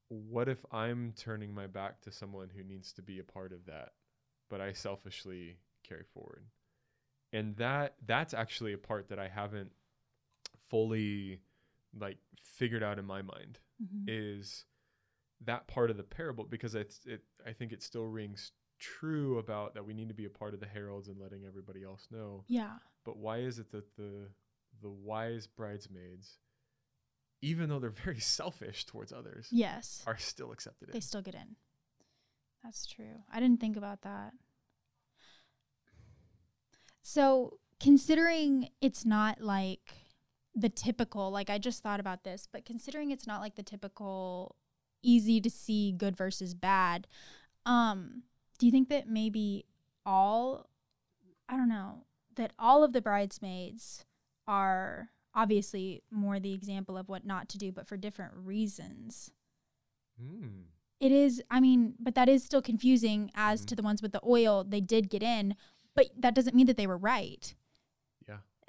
what 0.07 0.47
if 0.47 0.65
I'm 0.71 1.13
turning 1.17 1.53
my 1.53 1.67
back 1.67 1.99
to 2.01 2.11
someone 2.11 2.49
who 2.55 2.63
needs 2.63 2.93
to 2.93 3.01
be 3.01 3.19
a 3.19 3.23
part 3.23 3.51
of 3.51 3.65
that, 3.65 3.89
but 4.49 4.61
I 4.61 4.71
selfishly 4.73 5.57
carry 5.87 6.03
forward? 6.13 6.45
And 7.33 7.55
that 7.57 7.95
that's 8.05 8.33
actually 8.33 8.73
a 8.73 8.77
part 8.77 9.09
that 9.09 9.19
I 9.19 9.27
haven't 9.27 9.71
fully 10.69 11.41
like 11.99 12.17
figured 12.41 12.83
out 12.83 12.97
in 12.99 13.05
my 13.05 13.21
mind 13.21 13.59
Mm-hmm. 13.83 14.05
is 14.07 14.65
that 15.43 15.67
part 15.67 15.89
of 15.89 15.97
the 15.97 16.03
parable 16.03 16.45
because 16.45 16.75
it's 16.75 16.99
it 17.05 17.21
I 17.45 17.51
think 17.51 17.73
it 17.73 17.81
still 17.81 18.05
rings 18.05 18.51
true 18.83 19.37
about 19.37 19.73
that 19.73 19.85
we 19.85 19.93
need 19.93 20.09
to 20.09 20.13
be 20.13 20.25
a 20.25 20.29
part 20.29 20.53
of 20.53 20.59
the 20.59 20.65
heralds 20.65 21.07
and 21.07 21.19
letting 21.19 21.45
everybody 21.45 21.83
else 21.83 22.07
know. 22.11 22.43
yeah. 22.47 22.73
But 23.05 23.17
why 23.17 23.39
is 23.39 23.59
it 23.59 23.71
that 23.71 23.95
the 23.95 24.27
the 24.81 24.89
wise 24.89 25.47
bridesmaids, 25.47 26.39
even 27.41 27.69
though 27.69 27.79
they're 27.79 27.89
very 27.89 28.19
selfish 28.39 28.85
towards 28.85 29.11
others, 29.13 29.47
yes. 29.51 30.03
are 30.07 30.17
still 30.17 30.51
accepted 30.51 30.89
they 30.91 30.97
in? 30.97 31.01
still 31.01 31.21
get 31.21 31.35
in. 31.35 31.55
That's 32.63 32.85
true. 32.85 33.23
I 33.31 33.39
didn't 33.39 33.59
think 33.59 33.75
about 33.77 34.01
that. 34.03 34.33
So 37.01 37.59
considering 37.79 38.69
it's 38.81 39.05
not 39.05 39.41
like 39.41 39.93
the 40.55 40.69
typical 40.69 41.31
like 41.31 41.49
i 41.49 41.57
just 41.57 41.81
thought 41.81 41.99
about 41.99 42.23
this 42.23 42.47
but 42.51 42.63
considering 42.63 43.09
it's 43.11 43.25
not 43.25 43.41
like 43.41 43.55
the 43.55 43.63
typical 43.63 44.55
easy 45.01 45.41
to 45.41 45.49
see 45.49 45.91
good 45.91 46.15
versus 46.15 46.53
bad 46.53 47.07
um 47.65 48.21
do 48.63 48.67
you 48.67 48.71
think 48.71 48.87
that 48.87 49.09
maybe 49.09 49.65
all 50.05 50.69
i 51.49 51.57
don't 51.57 51.67
know 51.67 52.05
that 52.37 52.53
all 52.57 52.81
of 52.81 52.93
the 52.93 53.01
bridesmaids 53.01 54.05
are 54.47 55.09
obviously 55.35 56.01
more 56.09 56.39
the 56.39 56.53
example 56.53 56.95
of 56.97 57.09
what 57.09 57.25
not 57.25 57.49
to 57.49 57.57
do 57.57 57.73
but 57.73 57.85
for 57.85 57.97
different 57.97 58.31
reasons 58.35 59.31
Hmm. 60.17 60.61
it 61.01 61.11
is 61.11 61.41
i 61.51 61.59
mean 61.59 61.95
but 61.99 62.15
that 62.15 62.29
is 62.29 62.41
still 62.43 62.61
confusing 62.61 63.31
as 63.35 63.63
Mhm. 63.63 63.65
to 63.65 63.75
the 63.75 63.81
ones 63.83 64.01
with 64.01 64.13
the 64.13 64.21
oil 64.25 64.63
they 64.63 64.79
did 64.79 65.09
get 65.09 65.23
in 65.23 65.55
but 65.93 66.07
that 66.17 66.33
doesn't 66.33 66.55
mean 66.55 66.67
that 66.67 66.77
they 66.77 66.87
were 66.87 66.97
right. 66.97 67.53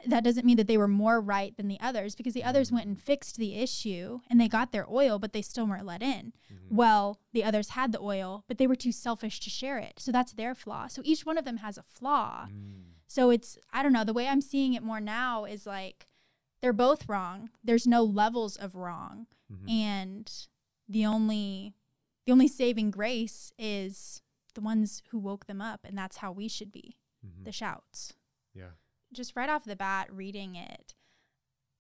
That 0.06 0.24
doesn't 0.24 0.44
mean 0.46 0.56
that 0.56 0.66
they 0.66 0.76
were 0.78 0.88
more 0.88 1.20
right 1.20 1.56
than 1.56 1.68
the 1.68 1.80
others 1.80 2.14
because 2.14 2.34
the 2.34 2.44
others 2.44 2.70
went 2.72 2.86
Mm. 2.86 2.90
and 2.90 3.00
fixed 3.02 3.36
the 3.36 3.54
issue 3.54 4.20
and 4.28 4.40
they 4.40 4.48
got 4.48 4.72
their 4.72 4.88
oil 4.90 5.18
but 5.18 5.32
they 5.32 5.42
still 5.42 5.66
weren't 5.66 5.86
let 5.86 6.02
in 6.02 6.32
Mhm. 6.52 6.70
well 6.70 7.20
the 7.32 7.44
others 7.44 7.70
had 7.70 7.92
the 7.92 8.00
oil 8.00 8.44
but 8.48 8.58
they 8.58 8.66
were 8.66 8.76
too 8.76 8.92
selfish 8.92 9.40
to 9.40 9.50
share 9.50 9.78
it 9.78 9.98
so 9.98 10.10
that's 10.12 10.32
their 10.32 10.54
flaw 10.54 10.86
so 10.88 11.00
each 11.04 11.24
one 11.24 11.38
of 11.38 11.44
them 11.44 11.58
has 11.58 11.78
a 11.78 11.82
flaw 11.82 12.46
Mm. 12.50 12.82
so 13.06 13.30
it's 13.30 13.58
I 13.72 13.82
don't 13.82 13.92
know, 13.92 14.04
the 14.04 14.12
way 14.12 14.26
I'm 14.28 14.40
seeing 14.40 14.74
it 14.74 14.82
more 14.82 15.00
now 15.00 15.44
is 15.44 15.66
like 15.66 16.08
they're 16.60 16.72
both 16.72 17.08
wrong. 17.08 17.50
There's 17.62 17.86
no 17.86 18.02
levels 18.02 18.56
of 18.56 18.74
wrong. 18.74 19.26
Mhm. 19.52 19.70
And 19.70 20.46
the 20.88 21.04
only 21.04 21.74
the 22.26 22.32
only 22.32 22.48
saving 22.48 22.90
grace 22.90 23.52
is 23.58 24.22
the 24.54 24.60
ones 24.62 25.02
who 25.10 25.18
woke 25.18 25.46
them 25.46 25.60
up 25.60 25.80
and 25.84 25.96
that's 25.98 26.18
how 26.18 26.32
we 26.32 26.48
should 26.48 26.72
be. 26.72 26.96
Mhm. 27.26 27.44
The 27.44 27.52
shouts. 27.52 28.14
Yeah. 28.54 28.70
Just 29.14 29.34
right 29.36 29.48
off 29.48 29.64
the 29.64 29.76
bat 29.76 30.08
reading 30.12 30.54
it, 30.56 30.94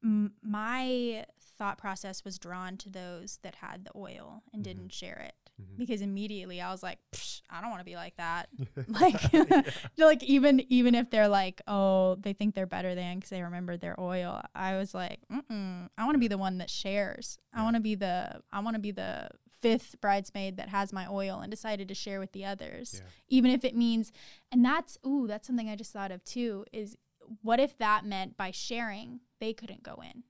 m- 0.02 0.34
my 0.42 1.26
thought 1.58 1.78
process 1.78 2.24
was 2.24 2.38
drawn 2.38 2.76
to 2.78 2.88
those 2.90 3.38
that 3.42 3.56
had 3.56 3.84
the 3.84 3.92
oil 3.96 4.42
and 4.52 4.60
Mhm. 4.62 4.64
didn't 4.64 4.92
share 4.92 5.18
it 5.18 5.50
Mhm. 5.62 5.78
because 5.78 6.00
immediately 6.00 6.60
I 6.60 6.72
was 6.72 6.82
like, 6.82 6.98
Psh, 7.12 7.42
I 7.48 7.60
don't 7.60 7.70
want 7.70 7.80
to 7.80 7.84
be 7.84 7.94
like 7.94 8.16
that. 8.16 8.48
like, 8.88 9.20
like 9.96 10.22
even 10.24 10.60
even 10.72 10.94
if 10.96 11.10
they're 11.10 11.28
like, 11.28 11.62
oh, 11.68 12.16
they 12.16 12.32
think 12.32 12.54
they're 12.54 12.66
better 12.66 12.94
than 12.96 13.16
because 13.18 13.30
they 13.30 13.42
remembered 13.42 13.80
their 13.80 13.98
oil. 14.00 14.42
I 14.54 14.76
was 14.76 14.94
like, 14.94 15.20
Mm-mm, 15.30 15.88
I 15.96 16.04
want 16.04 16.16
to 16.16 16.18
be 16.20 16.28
the 16.28 16.38
one 16.38 16.58
that 16.58 16.70
shares. 16.70 17.38
I 17.52 17.62
want 17.62 17.76
to 17.76 17.80
be 17.80 17.94
the 17.94 18.42
I 18.52 18.60
want 18.60 18.74
to 18.74 18.80
be 18.80 18.90
the 18.90 19.28
fifth 19.62 19.98
bridesmaid 20.00 20.56
that 20.58 20.68
has 20.68 20.92
my 20.92 21.06
oil 21.06 21.40
and 21.40 21.50
decided 21.50 21.88
to 21.88 21.94
share 21.94 22.20
with 22.20 22.32
the 22.32 22.44
others, 22.44 23.00
Yeah. 23.02 23.08
even 23.28 23.50
if 23.52 23.64
it 23.64 23.74
means. 23.76 24.10
And 24.52 24.62
that's 24.64 24.98
ooh, 25.06 25.26
that's 25.28 25.46
something 25.46 25.70
I 25.70 25.76
just 25.76 25.92
thought 25.92 26.10
of 26.10 26.22
too. 26.24 26.66
Is 26.72 26.96
what 27.42 27.60
if 27.60 27.76
that 27.78 28.04
meant 28.04 28.36
by 28.36 28.50
sharing 28.50 29.20
they 29.40 29.52
couldn't 29.52 29.82
go 29.82 29.96
in? 30.02 30.24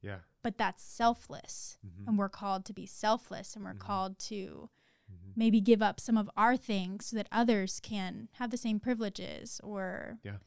yeah. 0.00 0.18
But 0.42 0.58
that's 0.58 0.82
selfless, 0.82 1.78
Mhm. 1.86 2.08
and 2.08 2.18
we're 2.18 2.28
called 2.28 2.64
to 2.64 2.72
be 2.72 2.84
selfless, 2.86 3.54
and 3.54 3.64
we're 3.64 3.74
Mhm. 3.74 3.78
called 3.78 4.18
to 4.20 4.68
Mhm. 5.08 5.32
maybe 5.36 5.60
give 5.60 5.80
up 5.80 6.00
some 6.00 6.16
of 6.18 6.28
our 6.36 6.56
things 6.56 7.06
so 7.06 7.16
that 7.16 7.28
others 7.30 7.78
can 7.78 8.28
have 8.32 8.50
the 8.50 8.56
same 8.56 8.80
privileges 8.80 9.60
or 9.62 10.18
Yeah. 10.24 10.38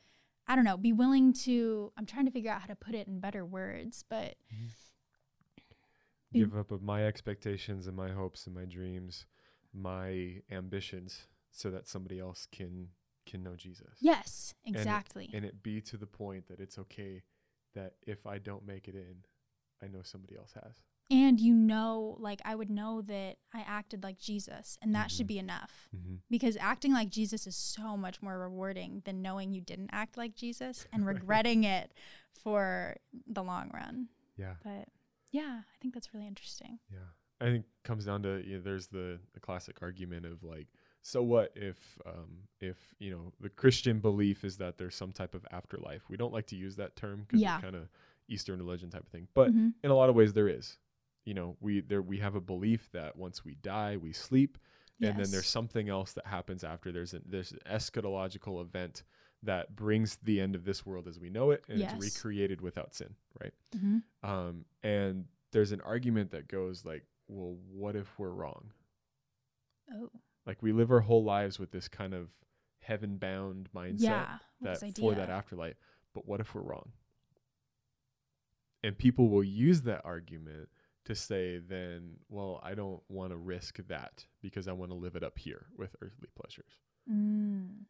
I 0.48 0.56
don't 0.56 0.66
know, 0.66 0.76
be 0.78 0.92
willing 0.92 1.32
to 1.46 1.94
I'm 1.96 2.06
trying 2.06 2.26
to 2.26 2.32
figure 2.32 2.52
out 2.52 2.62
how 2.62 2.68
to 2.68 2.76
put 2.76 2.94
it 2.96 3.08
in 3.08 3.20
better 3.22 3.46
words, 3.46 4.04
but 4.04 4.38
Be- 6.32 6.40
Give 6.40 6.58
up 6.58 6.72
of 6.72 6.82
my 6.82 7.06
expectations 7.06 7.88
and 7.88 7.96
my 7.96 8.12
hopes 8.12 8.46
and 8.46 8.54
my 8.56 8.66
dreams, 8.66 9.26
my 9.72 10.42
ambitions, 10.52 11.28
so 11.52 11.72
that 11.72 11.88
somebody 11.88 12.20
else 12.20 12.46
can 12.48 12.90
can 13.36 13.44
know 13.44 13.56
Jesus. 13.56 13.98
yes, 14.00 14.54
exactly. 14.66 15.30
and 15.34 15.46
it 15.46 15.62
be 15.64 15.82
to 15.82 15.98
the 15.98 16.08
point 16.08 16.48
that 16.48 16.60
it's 16.60 16.78
okay 16.78 17.24
that 17.74 17.94
if 18.08 18.26
I 18.26 18.38
don't 18.38 18.66
make 18.66 18.88
it 18.88 18.96
in, 18.96 19.18
I 19.84 19.88
know 19.88 20.02
somebody 20.04 20.38
else 20.38 20.54
has. 20.54 20.84
And, 21.12 21.40
you 21.40 21.54
know, 21.54 22.16
like 22.20 22.42
I 22.46 22.56
would 22.56 22.70
know 22.72 23.02
that 23.04 23.36
I 23.54 23.60
acted 23.68 24.02
like 24.04 24.18
Jesus 24.18 24.78
and 24.82 24.96
that 24.96 25.12
should 25.12 25.26
Mhm. 25.26 25.36
be 25.36 25.40
enough. 25.40 25.90
Mm-hmm. 25.96 26.16
Because 26.32 26.58
acting 26.58 26.94
like 26.94 27.10
Jesus 27.10 27.46
is 27.46 27.56
so 27.56 27.96
much 27.96 28.22
more 28.24 28.40
rewarding 28.40 29.02
than 29.06 29.22
knowing 29.22 29.52
you 29.54 29.62
didn't 29.62 29.90
act 29.92 30.18
like 30.18 30.34
Jesus 30.36 30.88
and 30.94 31.06
regretting 31.06 31.64
it 31.64 31.94
for 32.42 32.96
the 33.28 33.44
long 33.44 33.70
run. 33.74 34.08
Yeah, 34.38 34.56
But 34.64 34.88
yeah, 35.32 35.62
I 35.72 35.78
think 35.82 35.94
that's 35.94 36.14
really 36.14 36.28
interesting. 36.28 36.80
yeah. 36.92 37.10
I 37.42 37.46
think 37.46 37.66
it 37.66 37.84
comes 37.84 38.06
down 38.06 38.24
to 38.24 38.42
you 38.48 38.56
know, 38.56 38.62
there's 38.64 38.88
the, 38.88 39.20
the 39.34 39.40
classic 39.42 39.82
argument 39.82 40.26
of 40.26 40.42
like, 40.44 40.68
so 41.08 41.22
what 41.22 41.52
if 41.56 42.00
um, 42.08 42.40
if 42.60 42.78
you 42.98 43.12
know 43.12 43.32
the 43.40 43.50
Christian 43.50 44.00
belief 44.00 44.44
is 44.44 44.58
that 44.58 44.80
there's 44.80 44.96
some 44.96 45.12
type 45.12 45.36
of 45.36 45.46
afterlife? 45.52 46.10
We 46.10 46.18
don't 46.18 46.34
like 46.34 46.48
to 46.48 46.56
use 46.56 46.76
that 46.78 46.96
term 46.96 47.22
because 47.28 47.42
Yeah. 47.42 47.56
it's 47.56 47.62
kind 47.62 47.76
of 47.76 47.90
Eastern 48.28 48.58
religion 48.58 48.90
type 48.90 49.04
of 49.04 49.10
thing, 49.10 49.28
but 49.36 49.52
Mhm. 49.54 49.76
in 49.84 49.92
a 49.92 49.96
lot 49.96 50.10
of 50.10 50.16
ways 50.16 50.34
there 50.34 50.48
is. 50.50 50.80
You 51.26 51.36
know, 51.36 51.58
we 51.60 51.82
there 51.82 52.02
we 52.02 52.18
have 52.20 52.34
a 52.34 52.42
belief 52.42 52.90
that 52.92 53.16
once 53.16 53.46
we 53.46 53.54
die, 53.54 53.98
we 53.98 54.14
sleep, 54.14 54.58
and 55.00 55.20
then 55.20 55.30
there's 55.30 55.48
something 55.48 55.90
else 55.90 56.14
that 56.14 56.26
happens 56.26 56.64
after. 56.64 56.92
There's 56.92 57.14
an 57.14 57.22
there's 57.28 57.52
an 57.52 57.60
eschatological 57.68 58.60
event 58.62 59.04
that 59.44 59.76
brings 59.76 60.16
the 60.24 60.42
end 60.42 60.56
of 60.56 60.66
this 60.66 60.88
world 60.88 61.08
as 61.08 61.20
we 61.20 61.30
know 61.30 61.52
it, 61.52 61.64
and 61.70 61.80
Yes. 61.80 61.94
it's 61.94 62.02
recreated 62.02 62.62
without 62.62 62.96
sin, 62.96 63.16
right? 63.40 63.54
Mhm. 63.76 64.02
Um, 64.24 64.66
and 64.82 65.28
there's 65.52 65.72
an 65.72 65.82
argument 65.82 66.32
that 66.32 66.48
goes 66.48 66.84
like, 66.84 67.06
well, 67.28 67.58
what 67.72 67.96
if 67.96 68.18
we're 68.18 68.30
wrong? 68.32 68.72
Oh. 69.92 70.10
Like 70.46 70.62
we 70.62 70.72
live 70.72 70.92
our 70.92 71.00
whole 71.02 71.24
lives 71.24 71.60
with 71.60 71.72
this 71.72 71.88
kind 71.88 72.14
of 72.14 72.30
heaven 72.80 73.18
bound 73.18 73.70
mindset 73.76 74.00
Yeah. 74.02 74.38
that 74.62 74.96
for 75.00 75.16
that 75.16 75.30
afterlife. 75.30 75.76
But 76.14 76.28
what 76.28 76.40
if 76.40 76.54
we're 76.54 76.62
wrong? 76.62 76.92
And 78.84 78.98
people 78.98 79.30
will 79.30 79.44
use 79.44 79.82
that 79.84 80.02
argument 80.06 80.70
to 81.06 81.16
say, 81.16 81.58
then, 81.58 82.18
well, 82.30 82.60
I 82.64 82.76
don't 82.76 83.02
want 83.10 83.32
to 83.32 83.38
risk 83.38 83.80
that 83.88 84.26
because 84.42 84.68
I 84.68 84.72
want 84.74 84.92
to 84.92 84.96
live 84.96 85.16
it 85.16 85.24
up 85.24 85.38
here 85.38 85.66
with 85.78 85.96
earthly 86.02 86.30
pleasures. 86.40 86.72
Mm, 87.12 87.86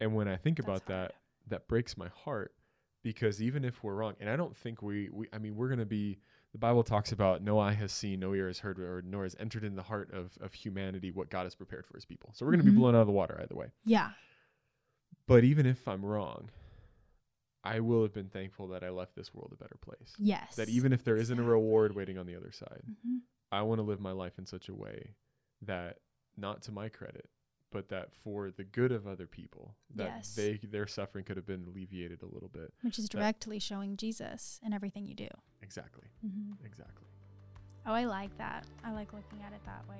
And 0.00 0.14
when 0.14 0.28
I 0.28 0.36
think 0.36 0.58
that's 0.58 0.66
about 0.66 0.82
hard. 0.86 1.10
that, 1.10 1.14
that 1.48 1.68
breaks 1.68 1.96
my 1.96 2.08
heart 2.08 2.54
because 3.02 3.40
even 3.40 3.64
if 3.64 3.82
we're 3.84 3.94
wrong, 3.94 4.14
and 4.20 4.28
I 4.28 4.36
don't 4.36 4.56
think 4.56 4.82
we, 4.82 5.08
we 5.12 5.28
I 5.32 5.38
mean, 5.38 5.54
we're 5.56 5.68
going 5.68 5.78
to 5.80 5.86
be, 5.86 6.18
the 6.52 6.58
Bible 6.58 6.82
talks 6.84 7.12
about 7.12 7.42
no 7.42 7.58
eye 7.58 7.72
has 7.74 7.92
seen, 7.92 8.20
no 8.20 8.32
ear 8.34 8.46
has 8.46 8.60
heard, 8.60 8.78
or 8.78 9.02
nor 9.02 9.24
has 9.24 9.36
entered 9.38 9.64
in 9.64 9.76
the 9.76 9.82
heart 9.82 10.10
of, 10.12 10.38
of 10.40 10.54
humanity 10.54 11.10
what 11.10 11.28
God 11.30 11.44
has 11.44 11.54
prepared 11.54 11.86
for 11.86 11.94
his 11.96 12.04
people. 12.06 12.30
So 12.34 12.46
we're 12.46 12.52
going 12.52 12.64
to 12.64 12.70
Mhm. 12.70 12.74
be 12.74 12.78
blown 12.80 12.94
out 12.94 13.02
of 13.02 13.06
the 13.06 13.12
water 13.12 13.38
either 13.42 13.54
way. 13.54 13.72
Yeah. 13.84 14.12
But 15.26 15.44
even 15.44 15.66
if 15.66 15.86
I'm 15.86 16.04
wrong, 16.04 16.50
I 17.64 17.80
will 17.80 18.02
have 18.02 18.14
been 18.14 18.28
thankful 18.28 18.68
that 18.68 18.84
I 18.84 18.90
left 18.90 19.16
this 19.16 19.34
world 19.34 19.52
a 19.52 19.56
better 19.56 19.76
place. 19.80 20.14
Yes. 20.18 20.54
That 20.56 20.68
even 20.68 20.92
if 20.92 21.02
there 21.04 21.16
isn't 21.16 21.38
a 21.38 21.42
reward 21.42 21.94
waiting 21.94 22.16
on 22.16 22.26
the 22.26 22.36
other 22.36 22.52
side, 22.52 22.84
Mhm. 22.88 23.20
I 23.52 23.62
want 23.62 23.80
to 23.80 23.82
live 23.82 24.00
my 24.00 24.12
life 24.12 24.38
in 24.38 24.46
such 24.46 24.68
a 24.68 24.74
way 24.74 25.16
that 25.62 26.00
not 26.36 26.62
to 26.62 26.72
my 26.72 26.88
credit, 26.88 27.28
but 27.76 27.90
that 27.90 28.10
for 28.24 28.50
the 28.50 28.64
good 28.64 28.90
of 28.90 29.06
other 29.06 29.26
people, 29.26 29.74
that 29.94 30.06
Yes. 30.16 30.34
they 30.34 30.58
their 30.62 30.86
suffering 30.86 31.24
could 31.26 31.36
have 31.36 31.44
been 31.44 31.62
alleviated 31.66 32.22
a 32.22 32.26
little 32.26 32.48
bit. 32.48 32.72
Which 32.80 32.98
is 32.98 33.06
directly 33.06 33.58
showing 33.58 33.98
Jesus 33.98 34.58
in 34.64 34.72
everything 34.72 35.04
you 35.04 35.14
do. 35.14 35.28
Exactly. 35.60 36.04
hmm 36.22 36.52
Exactly. 36.64 37.06
Oh, 37.84 37.92
I 37.92 38.06
like 38.06 38.34
that. 38.38 38.64
I 38.82 38.92
like 38.92 39.12
looking 39.12 39.42
at 39.42 39.52
it 39.52 39.60
that 39.66 39.86
way. 39.90 39.98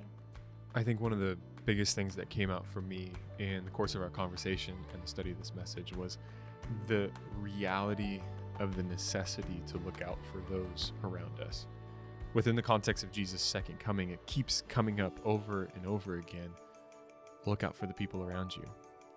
I 0.75 0.83
think 0.83 1.03
one 1.03 1.13
of 1.13 1.19
the 1.19 1.37
biggest 1.67 1.95
things 1.95 2.17
that 2.17 2.31
came 2.31 2.51
out 2.51 2.67
for 2.67 2.81
me 2.81 3.13
in 3.39 3.63
the 3.67 3.71
course 3.71 3.95
of 3.95 4.01
our 4.01 4.09
conversation 4.09 4.75
and 4.95 5.03
the 5.03 5.07
study 5.07 5.31
of 5.31 5.37
this 5.39 5.55
message 5.55 5.95
was 5.95 6.17
the 6.87 7.11
reality 7.39 8.23
of 8.59 8.75
the 8.75 8.85
necessity 8.85 9.63
to 9.67 9.77
look 9.79 10.01
out 10.01 10.19
for 10.33 10.41
those 10.51 10.95
around 11.05 11.41
us. 11.41 11.67
Within 12.33 12.57
the 12.57 12.63
context 12.63 13.05
of 13.05 13.13
Jesus' 13.13 13.43
second 13.43 13.79
coming, 13.79 14.11
it 14.11 14.25
keeps 14.25 14.63
coming 14.67 14.99
up 15.03 15.21
over 15.27 15.69
and 15.75 15.87
over 15.87 16.17
again. 16.17 16.51
Look 17.47 17.65
out 17.65 17.75
for 17.75 17.87
the 17.87 17.95
people 17.95 18.23
around 18.23 18.55
you. 18.57 18.65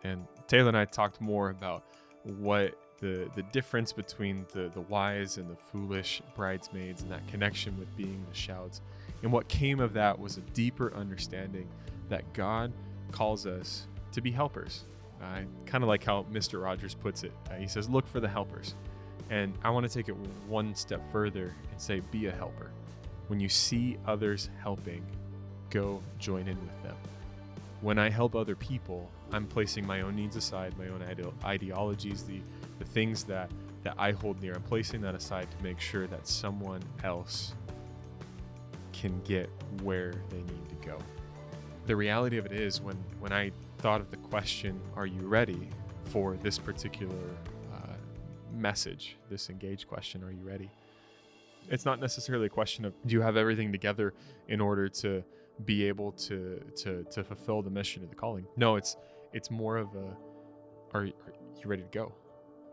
And 0.04 0.26
Taylor 0.48 0.70
and 0.70 0.78
I 0.78 0.86
talked 0.86 1.20
more 1.20 1.50
about 1.50 1.84
what 2.24 2.78
the 3.00 3.30
the 3.36 3.44
difference 3.44 3.94
between 3.94 4.46
the 4.54 4.70
the 4.74 4.82
wise 4.82 5.38
and 5.38 5.50
the 5.50 5.56
foolish 5.56 6.22
bridesmaids 6.36 7.02
and 7.02 7.12
that 7.12 7.26
connection 7.28 7.78
with 7.78 7.96
being 7.98 8.26
the 8.30 8.36
shouts. 8.36 8.82
And 9.24 9.32
what 9.32 9.48
came 9.48 9.80
of 9.80 9.94
that 9.94 10.18
was 10.18 10.38
a 10.38 10.42
deeper 10.54 10.94
understanding 10.94 11.68
that 12.10 12.32
God 12.34 12.72
calls 13.12 13.46
us 13.46 13.88
to 14.12 14.22
be 14.22 14.32
helpers. 14.32 14.86
I 15.22 15.46
kind 15.66 15.84
of 15.84 15.88
like 15.88 16.04
how 16.04 16.26
Mr. 16.32 16.62
Rogers 16.64 16.96
puts 16.96 17.24
it. 17.24 17.34
Uh, 17.50 17.56
he 17.56 17.68
says, 17.68 17.90
Look 17.90 18.08
for 18.08 18.20
the 18.20 18.28
helpers. 18.28 18.76
And 19.30 19.54
I 19.64 19.70
want 19.70 19.86
to 19.86 19.94
take 19.94 20.10
it 20.10 20.16
one 20.48 20.74
step 20.74 21.06
further 21.12 21.54
and 21.72 21.82
say, 21.82 22.02
Be 22.12 22.28
a 22.28 22.32
helper. 22.32 22.72
When 23.28 23.40
you 23.40 23.50
see 23.50 23.98
others 24.08 24.50
helping, 24.62 25.06
go 25.70 26.02
join 26.18 26.48
in 26.48 26.60
with 26.60 26.84
them. 26.84 26.96
When 27.82 27.98
I 27.98 28.10
help 28.10 28.36
other 28.36 28.56
people, 28.56 29.10
I'm 29.32 29.48
placing 29.48 29.88
my 29.88 30.02
own 30.02 30.16
needs 30.16 30.36
aside, 30.36 30.78
my 30.78 30.90
own 30.90 31.02
ide- 31.02 31.26
ideologies, 31.46 32.24
the, 32.24 32.42
the 32.78 32.86
things 32.86 33.24
that, 33.26 33.50
that 33.84 33.96
I 33.98 34.12
hold 34.12 34.42
near. 34.42 34.54
I'm 34.54 34.64
placing 34.64 35.02
that 35.02 35.16
aside 35.16 35.48
to 35.50 35.64
make 35.64 35.80
sure 35.80 36.06
that 36.08 36.28
someone 36.28 36.82
else 37.04 37.56
can 38.92 39.22
get 39.22 39.50
where 39.82 40.14
they 40.30 40.40
need 40.40 40.70
to 40.70 40.88
go. 40.88 40.98
The 41.86 41.96
reality 41.96 42.38
of 42.38 42.46
it 42.46 42.52
is, 42.52 42.82
when, 42.82 42.98
when 43.20 43.32
I 43.32 43.52
thought 43.78 44.02
of 44.02 44.12
the 44.12 44.18
question, 44.18 44.80
Are 44.96 45.06
you 45.06 45.22
ready 45.22 45.70
for 46.04 46.36
this 46.36 46.60
particular 46.60 47.16
uh, 47.74 47.96
message, 48.54 49.16
this 49.30 49.50
engaged 49.50 49.88
question, 49.88 50.22
Are 50.24 50.32
you 50.32 50.44
ready? 50.44 50.70
It's 51.70 51.86
not 51.86 52.02
necessarily 52.02 52.48
a 52.48 52.50
question 52.50 52.84
of, 52.84 52.94
Do 53.06 53.14
you 53.14 53.22
have 53.22 53.38
everything 53.38 53.72
together 53.72 54.14
in 54.50 54.60
order 54.60 54.90
to 54.90 55.24
be 55.66 55.88
able 55.88 56.12
to, 56.14 56.62
to, 56.78 57.04
to 57.06 57.24
fulfill 57.24 57.62
the 57.62 57.70
mission 57.70 58.04
of 58.04 58.10
the 58.10 58.16
calling? 58.16 58.46
No, 58.58 58.76
it's, 58.76 58.96
it's 59.34 59.52
more 59.52 59.78
of 59.78 59.94
a, 59.96 60.16
Are, 60.94 61.02
are 61.02 61.06
you 61.06 61.66
ready 61.66 61.84
to 61.84 61.90
go? 61.90 62.14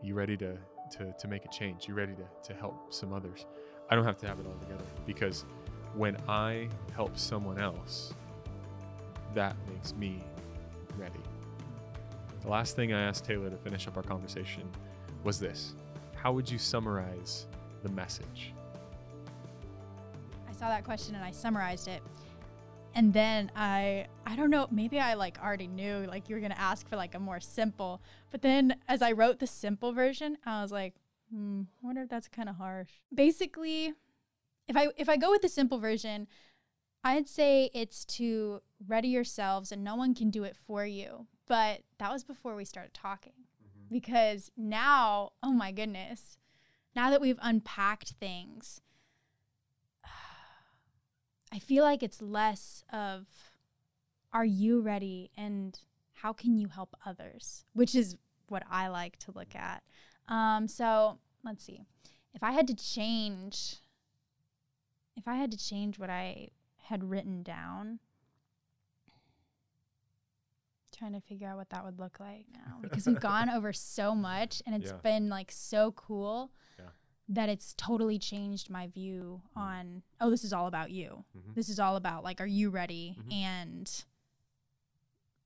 Are 0.01 0.05
you 0.05 0.13
ready 0.13 0.37
to, 0.37 0.57
to, 0.97 1.13
to 1.19 1.27
make 1.27 1.45
a 1.45 1.49
change? 1.49 1.87
You 1.87 1.93
ready 1.93 2.13
to, 2.13 2.53
to 2.53 2.59
help 2.59 2.93
some 2.93 3.13
others? 3.13 3.45
I 3.89 3.95
don't 3.95 4.05
have 4.05 4.17
to 4.19 4.27
have 4.27 4.39
it 4.39 4.45
all 4.45 4.57
together 4.59 4.83
because 5.05 5.45
when 5.95 6.17
I 6.27 6.69
help 6.93 7.17
someone 7.17 7.59
else, 7.59 8.13
that 9.33 9.55
makes 9.71 9.93
me 9.93 10.23
ready. 10.97 11.19
The 12.41 12.49
last 12.49 12.75
thing 12.75 12.93
I 12.93 13.01
asked 13.01 13.25
Taylor 13.25 13.49
to 13.49 13.57
finish 13.57 13.87
up 13.87 13.97
our 13.97 14.03
conversation 14.03 14.69
was 15.23 15.39
this 15.39 15.75
How 16.15 16.31
would 16.31 16.49
you 16.49 16.57
summarize 16.57 17.47
the 17.83 17.89
message? 17.89 18.53
I 20.49 20.53
saw 20.53 20.69
that 20.69 20.83
question 20.83 21.15
and 21.15 21.23
I 21.23 21.31
summarized 21.31 21.87
it. 21.87 22.01
And 22.93 23.13
then 23.13 23.51
I 23.55 24.07
I 24.25 24.35
don't 24.35 24.49
know, 24.49 24.67
maybe 24.71 24.99
I 24.99 25.13
like 25.13 25.39
already 25.41 25.67
knew 25.67 26.05
like 26.07 26.29
you 26.29 26.35
were 26.35 26.41
going 26.41 26.51
to 26.51 26.59
ask 26.59 26.87
for 26.87 26.95
like 26.95 27.15
a 27.15 27.19
more 27.19 27.39
simple. 27.39 28.01
But 28.31 28.41
then 28.41 28.77
as 28.87 29.01
I 29.01 29.11
wrote 29.11 29.39
the 29.39 29.47
simple 29.47 29.93
version, 29.93 30.37
I 30.45 30.61
was 30.61 30.71
like, 30.71 30.95
hmm, 31.31 31.61
I 31.81 31.85
wonder 31.85 32.01
if 32.01 32.09
that's 32.09 32.27
kind 32.27 32.49
of 32.49 32.55
harsh. 32.55 32.89
Basically, 33.13 33.93
if 34.67 34.75
I 34.75 34.87
if 34.97 35.09
I 35.09 35.17
go 35.17 35.29
with 35.29 35.41
the 35.41 35.49
simple 35.49 35.79
version, 35.79 36.27
I'd 37.03 37.29
say 37.29 37.69
it's 37.73 38.03
to 38.05 38.61
ready 38.87 39.07
yourselves 39.09 39.71
and 39.71 39.83
no 39.83 39.95
one 39.95 40.13
can 40.13 40.29
do 40.29 40.43
it 40.43 40.55
for 40.55 40.85
you. 40.85 41.27
But 41.47 41.81
that 41.99 42.11
was 42.11 42.23
before 42.23 42.55
we 42.55 42.65
started 42.65 42.93
talking. 42.93 43.33
Because 43.89 44.51
now, 44.57 45.31
oh 45.41 45.53
my 45.53 45.71
goodness, 45.71 46.37
now 46.93 47.09
that 47.09 47.21
we've 47.21 47.39
unpacked 47.41 48.15
things, 48.19 48.81
I 51.51 51.59
feel 51.59 51.83
like 51.83 52.03
it's 52.03 52.21
less 52.21 52.83
of 52.91 53.27
are 54.33 54.45
you 54.45 54.81
ready 54.81 55.31
and 55.37 55.79
how 56.13 56.33
can 56.33 56.57
you 56.57 56.67
help 56.67 56.95
others, 57.05 57.63
which 57.73 57.95
is 57.95 58.17
what 58.49 58.63
I 58.69 58.87
like 58.87 59.17
to 59.19 59.31
look 59.31 59.55
at. 59.55 59.83
Um, 60.27 60.67
so 60.67 61.19
let's 61.43 61.63
see. 61.63 61.81
If 62.33 62.43
I 62.43 62.51
had 62.51 62.67
to 62.67 62.75
change, 62.75 63.77
if 65.15 65.27
I 65.27 65.35
had 65.35 65.51
to 65.51 65.57
change 65.57 65.97
what 65.97 66.09
I 66.09 66.49
had 66.83 67.09
written 67.09 67.43
down, 67.43 67.99
trying 70.95 71.13
to 71.13 71.21
figure 71.21 71.47
out 71.47 71.57
what 71.57 71.69
that 71.69 71.85
would 71.85 71.99
look 71.99 72.19
like 72.19 72.45
now 72.51 72.79
because 72.81 73.05
we've 73.05 73.19
gone 73.19 73.49
over 73.55 73.71
so 73.71 74.15
much 74.15 74.61
and 74.65 74.75
it's 74.75 74.91
Yeah. 74.91 74.97
been 75.03 75.29
like 75.29 75.51
so 75.51 75.91
cool 75.91 76.51
Yeah. 76.79 76.85
That 77.29 77.49
it's 77.49 77.73
totally 77.77 78.17
changed 78.17 78.69
my 78.69 78.87
view 78.87 79.41
on 79.55 80.01
oh 80.21 80.29
this 80.29 80.43
is 80.43 80.53
all 80.53 80.67
about 80.67 80.91
you 80.91 81.25
Mhm. 81.37 81.55
this 81.55 81.67
is 81.69 81.79
all 81.79 81.95
about 81.95 82.23
like 82.23 82.39
are 82.39 82.45
you 82.47 82.69
ready 82.69 83.15
Mhm. 83.19 83.33
and 83.33 84.05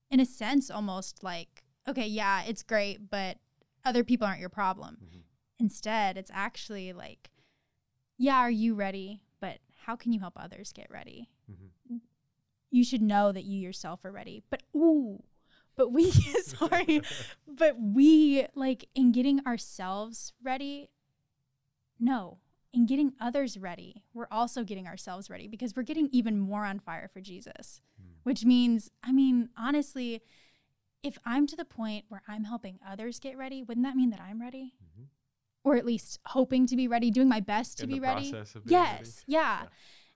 in 0.09 0.19
a 0.19 0.25
sense 0.25 0.69
almost 0.69 1.23
like 1.23 1.63
okay 1.87 2.05
yeah 2.07 2.43
it's 2.43 2.63
great 2.63 3.09
but 3.09 3.37
other 3.83 4.03
people 4.03 4.27
aren't 4.27 4.39
your 4.39 4.49
problem 4.49 4.97
Mhm. 5.03 5.21
instead 5.59 6.17
it's 6.17 6.31
actually 6.33 6.93
like 6.93 7.31
yeah 8.17 8.37
are 8.37 8.51
you 8.51 8.75
ready 8.75 9.23
but 9.39 9.59
how 9.85 9.95
can 9.95 10.11
you 10.11 10.19
help 10.19 10.33
others 10.37 10.71
get 10.71 10.89
ready 10.91 11.29
Mhm. 11.51 12.01
you 12.69 12.83
should 12.83 13.01
know 13.01 13.31
that 13.31 13.43
you 13.43 13.59
yourself 13.59 14.05
are 14.05 14.11
ready 14.11 14.43
but 14.49 14.63
ooh 14.75 15.23
but 15.75 15.89
we 15.91 16.11
sorry 16.43 17.01
but 17.47 17.75
we 17.79 18.45
like 18.53 18.87
in 18.93 19.11
getting 19.11 19.39
ourselves 19.47 20.33
ready 20.43 20.89
no 22.01 22.39
in 22.73 22.85
getting 22.85 23.13
others 23.21 23.57
ready 23.57 24.03
we're 24.13 24.27
also 24.31 24.63
getting 24.63 24.87
ourselves 24.87 25.29
ready 25.29 25.47
because 25.47 25.75
we're 25.75 25.83
getting 25.83 26.07
even 26.11 26.37
more 26.39 26.65
on 26.65 26.79
fire 26.79 27.07
for 27.07 27.21
jesus 27.21 27.81
Mm. 28.01 28.15
which 28.23 28.43
means 28.45 28.89
i 29.03 29.11
mean 29.11 29.49
honestly 29.57 30.21
if 31.03 31.17
i'm 31.25 31.45
to 31.47 31.55
the 31.55 31.65
point 31.65 32.05
where 32.09 32.21
i'm 32.27 32.43
helping 32.45 32.79
others 32.87 33.19
get 33.19 33.37
ready 33.37 33.61
wouldn't 33.63 33.85
that 33.85 33.95
mean 33.95 34.09
that 34.09 34.21
i'm 34.21 34.41
ready 34.41 34.73
Mhm. 34.83 35.05
or 35.63 35.75
at 35.75 35.85
least 35.85 36.19
hoping 36.27 36.65
to 36.67 36.75
be 36.75 36.87
ready 36.87 37.11
doing 37.11 37.27
my 37.29 37.39
best 37.41 37.77
to 37.77 37.83
In 37.83 37.89
be 37.89 37.99
ready 37.99 38.31
process 38.31 38.55
of 38.55 38.65
being 38.65 38.81
ready. 38.81 38.97
yes 38.99 39.23
yeah. 39.27 39.61
Yeah. 39.63 39.67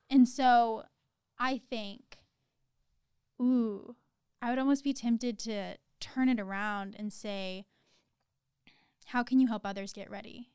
and 0.09 0.27
so 0.27 0.83
i 1.37 1.57
think 1.57 2.19
ooh 3.41 3.95
i 4.41 4.49
would 4.49 4.59
almost 4.59 4.83
be 4.83 4.93
tempted 4.93 5.37
to 5.39 5.75
turn 5.99 6.29
it 6.29 6.39
around 6.39 6.95
and 6.97 7.11
say 7.11 7.65
how 9.07 9.23
can 9.23 9.39
you 9.39 9.47
help 9.47 9.65
others 9.65 9.91
get 9.93 10.09
ready 10.09 10.49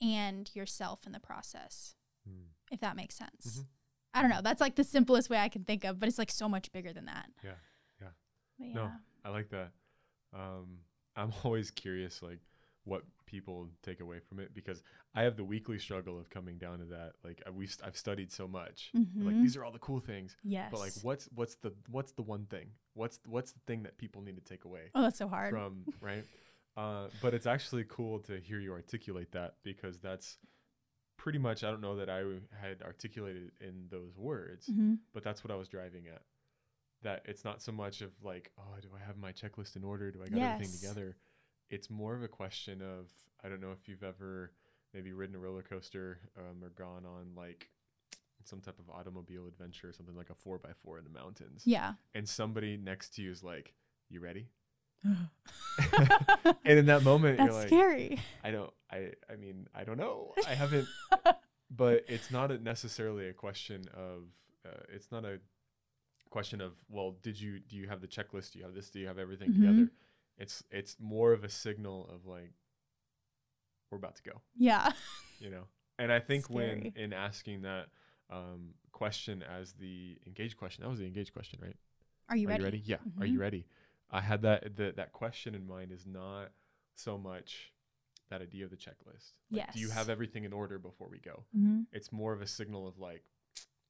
and 0.00 0.50
yourself 0.54 1.06
in 1.06 1.12
the 1.12 1.20
process 1.20 1.94
Mm. 2.28 2.46
if 2.72 2.80
that 2.80 2.96
makes 2.96 3.14
sense 3.14 3.58
Mhm. 3.60 3.66
i 4.14 4.20
don't 4.20 4.30
know 4.30 4.40
that's 4.42 4.60
like 4.60 4.74
the 4.74 4.82
simplest 4.84 5.30
way 5.30 5.38
i 5.38 5.48
can 5.48 5.64
think 5.64 5.84
of 5.84 5.98
but 6.00 6.08
it's 6.08 6.18
like 6.18 6.30
so 6.30 6.48
much 6.48 6.72
bigger 6.72 6.92
than 6.92 7.04
that 7.06 7.30
Yeah, 7.44 7.54
yeah. 8.00 8.08
But 8.58 8.66
No. 8.74 8.92
I 9.24 9.28
like 9.30 9.48
that. 9.50 9.72
Um, 10.32 10.78
I'm 11.14 11.32
always 11.44 11.70
curious, 11.70 12.22
like 12.22 12.40
what 12.84 13.02
people 13.26 13.68
take 13.82 14.00
away 14.00 14.20
from 14.20 14.38
it 14.38 14.54
because 14.54 14.82
I 15.14 15.22
have 15.22 15.36
the 15.36 15.42
weekly 15.44 15.78
struggle 15.80 16.16
of 16.18 16.30
coming 16.30 16.56
down 16.58 16.78
to 16.78 16.84
that. 16.86 17.14
Like 17.24 17.42
I, 17.46 17.50
we've 17.50 17.76
I've 17.84 17.96
studied 17.96 18.30
so 18.30 18.46
much. 18.46 18.90
and, 18.94 19.08
Like 19.24 19.34
these 19.42 19.56
are 19.56 19.64
all 19.64 19.72
the 19.72 19.80
cool 19.80 19.98
things, 20.00 20.36
yes 20.44 20.70
but 20.70 20.78
like 20.80 20.92
what's 21.02 21.26
what's 21.34 21.56
the 21.56 21.72
what's 21.90 22.12
the 22.12 22.22
one 22.22 22.46
thing? 22.46 22.70
What's 22.94 23.18
what's 23.26 23.52
the 23.52 23.60
thing 23.66 23.82
that 23.84 23.98
people 23.98 24.22
need 24.22 24.36
to 24.36 24.42
take 24.42 24.64
away 24.64 24.90
oh 24.94 25.02
that's 25.02 25.18
so 25.18 25.26
hard 25.28 25.50
from 25.50 25.84
right? 26.00 26.24
Uh, 26.76 27.08
but 27.22 27.32
it's 27.34 27.46
actually 27.46 27.84
cool 27.88 28.18
to 28.20 28.38
hear 28.38 28.58
you 28.60 28.72
articulate 28.72 29.32
that 29.32 29.54
because 29.62 29.98
that's 29.98 30.36
pretty 31.16 31.38
much 31.38 31.64
I 31.64 31.70
don't 31.70 31.80
know 31.80 31.96
that 31.96 32.10
I 32.10 32.22
had 32.60 32.82
articulated 32.82 33.52
in 33.60 33.86
those 33.90 34.16
words, 34.18 34.68
Mhm. 34.68 34.98
but 35.14 35.22
that's 35.24 35.42
what 35.42 35.50
I 35.50 35.56
was 35.56 35.68
driving 35.68 36.06
at. 36.08 36.22
That 37.02 37.22
it's 37.24 37.44
not 37.44 37.62
so 37.62 37.72
much 37.72 38.00
of 38.02 38.12
like, 38.22 38.52
oh, 38.58 38.78
do 38.80 38.88
I 38.94 38.98
have 38.98 39.16
my 39.16 39.32
checklist 39.32 39.76
in 39.76 39.84
order? 39.84 40.10
Do 40.10 40.22
I 40.22 40.28
got 40.28 40.38
everything 40.54 40.72
together? 40.78 41.16
It's 41.70 41.88
more 41.90 42.14
of 42.14 42.22
a 42.22 42.28
question 42.28 42.82
of 42.82 43.10
I 43.42 43.48
don't 43.48 43.60
know 43.60 43.72
if 43.72 43.88
you've 43.88 44.02
ever 44.04 44.52
maybe 44.92 45.12
ridden 45.12 45.34
a 45.36 45.38
roller 45.38 45.62
coaster 45.62 46.20
um, 46.38 46.62
or 46.62 46.70
gone 46.70 47.04
on 47.06 47.34
like 47.34 47.68
some 48.44 48.60
type 48.60 48.78
of 48.78 48.88
automobile 48.90 49.46
adventure 49.46 49.88
or 49.88 49.92
something 49.92 50.14
like 50.16 50.30
a 50.30 50.34
four 50.34 50.58
by 50.58 50.70
four 50.84 50.98
in 50.98 51.04
the 51.04 51.10
mountains, 51.10 51.62
yeah 51.66 51.94
and 52.14 52.28
somebody 52.28 52.76
next 52.76 53.14
to 53.16 53.22
you 53.22 53.30
is 53.30 53.42
like, 53.42 53.74
"You 54.08 54.20
ready?" 54.20 54.48
And 56.64 56.78
in 56.78 56.86
that 56.86 57.02
moment, 57.02 57.38
that's 57.38 57.46
you're 57.48 57.54
like, 57.58 57.68
scary 57.68 58.20
I 58.44 58.50
don't. 58.50 58.70
I. 58.90 59.12
I 59.30 59.36
mean, 59.36 59.66
I 59.74 59.84
don't 59.84 59.98
know. 59.98 60.32
I 60.48 60.54
haven't. 60.54 60.86
but 61.70 62.04
it's 62.08 62.30
not 62.30 62.50
a 62.50 62.58
necessarily 62.58 63.28
a 63.28 63.32
question 63.32 63.84
of. 63.94 64.22
Uh, 64.64 64.80
it's 64.92 65.10
not 65.12 65.24
a 65.24 65.38
question 66.30 66.60
of. 66.60 66.72
Well, 66.88 67.16
did 67.22 67.40
you? 67.40 67.60
Do 67.60 67.76
you 67.76 67.88
have 67.88 68.00
the 68.00 68.06
checklist? 68.08 68.52
Do 68.52 68.58
you 68.58 68.64
have 68.64 68.74
this? 68.74 68.90
Do 68.90 69.00
you 69.00 69.06
have 69.06 69.18
everything 69.18 69.50
Mhm. 69.50 69.56
together? 69.60 69.90
It's. 70.38 70.62
It's 70.70 70.96
more 70.98 71.32
of 71.32 71.44
a 71.44 71.48
signal 71.48 72.08
of 72.14 72.26
like. 72.26 72.52
We're 73.90 73.98
about 73.98 74.16
to 74.16 74.22
go. 74.22 74.40
yeah 74.56 74.92
You 75.40 75.50
know. 75.50 75.62
And 75.98 76.12
I 76.12 76.18
think 76.20 76.44
Scary. 76.44 76.92
when 76.94 77.04
in 77.04 77.12
asking 77.12 77.62
that 77.62 77.86
um, 78.30 78.70
question 78.92 79.42
as 79.42 79.72
the 79.74 80.18
engaged 80.26 80.56
question, 80.58 80.82
that 80.82 80.90
was 80.90 80.98
the 80.98 81.06
engaged 81.06 81.32
question, 81.32 81.58
right? 81.62 81.76
are 82.28 82.36
you 82.36 82.48
Are 82.48 82.50
ready 82.50 82.60
you 82.60 82.64
ready? 82.64 82.82
Yeah. 82.84 82.96
Are 83.20 83.26
you 83.26 83.38
ready? 83.38 83.66
I 84.10 84.20
had 84.20 84.42
that 84.42 84.76
the, 84.76 84.92
that 84.96 85.12
question 85.12 85.54
in 85.54 85.66
mind 85.66 85.92
is 85.92 86.06
not 86.06 86.50
so 86.94 87.18
much 87.18 87.72
that 88.30 88.40
idea 88.42 88.64
of 88.64 88.70
the 88.70 88.76
checklist. 88.76 89.32
Like, 89.50 89.72
Do 89.72 89.80
you 89.80 89.90
have 89.90 90.08
everything 90.08 90.44
in 90.44 90.52
order 90.52 90.78
before 90.78 91.08
we 91.08 91.18
go? 91.18 91.44
hmm 91.52 91.82
It's 91.92 92.12
more 92.12 92.32
of 92.32 92.40
a 92.42 92.46
signal 92.46 92.86
of 92.88 92.98
like, 92.98 93.22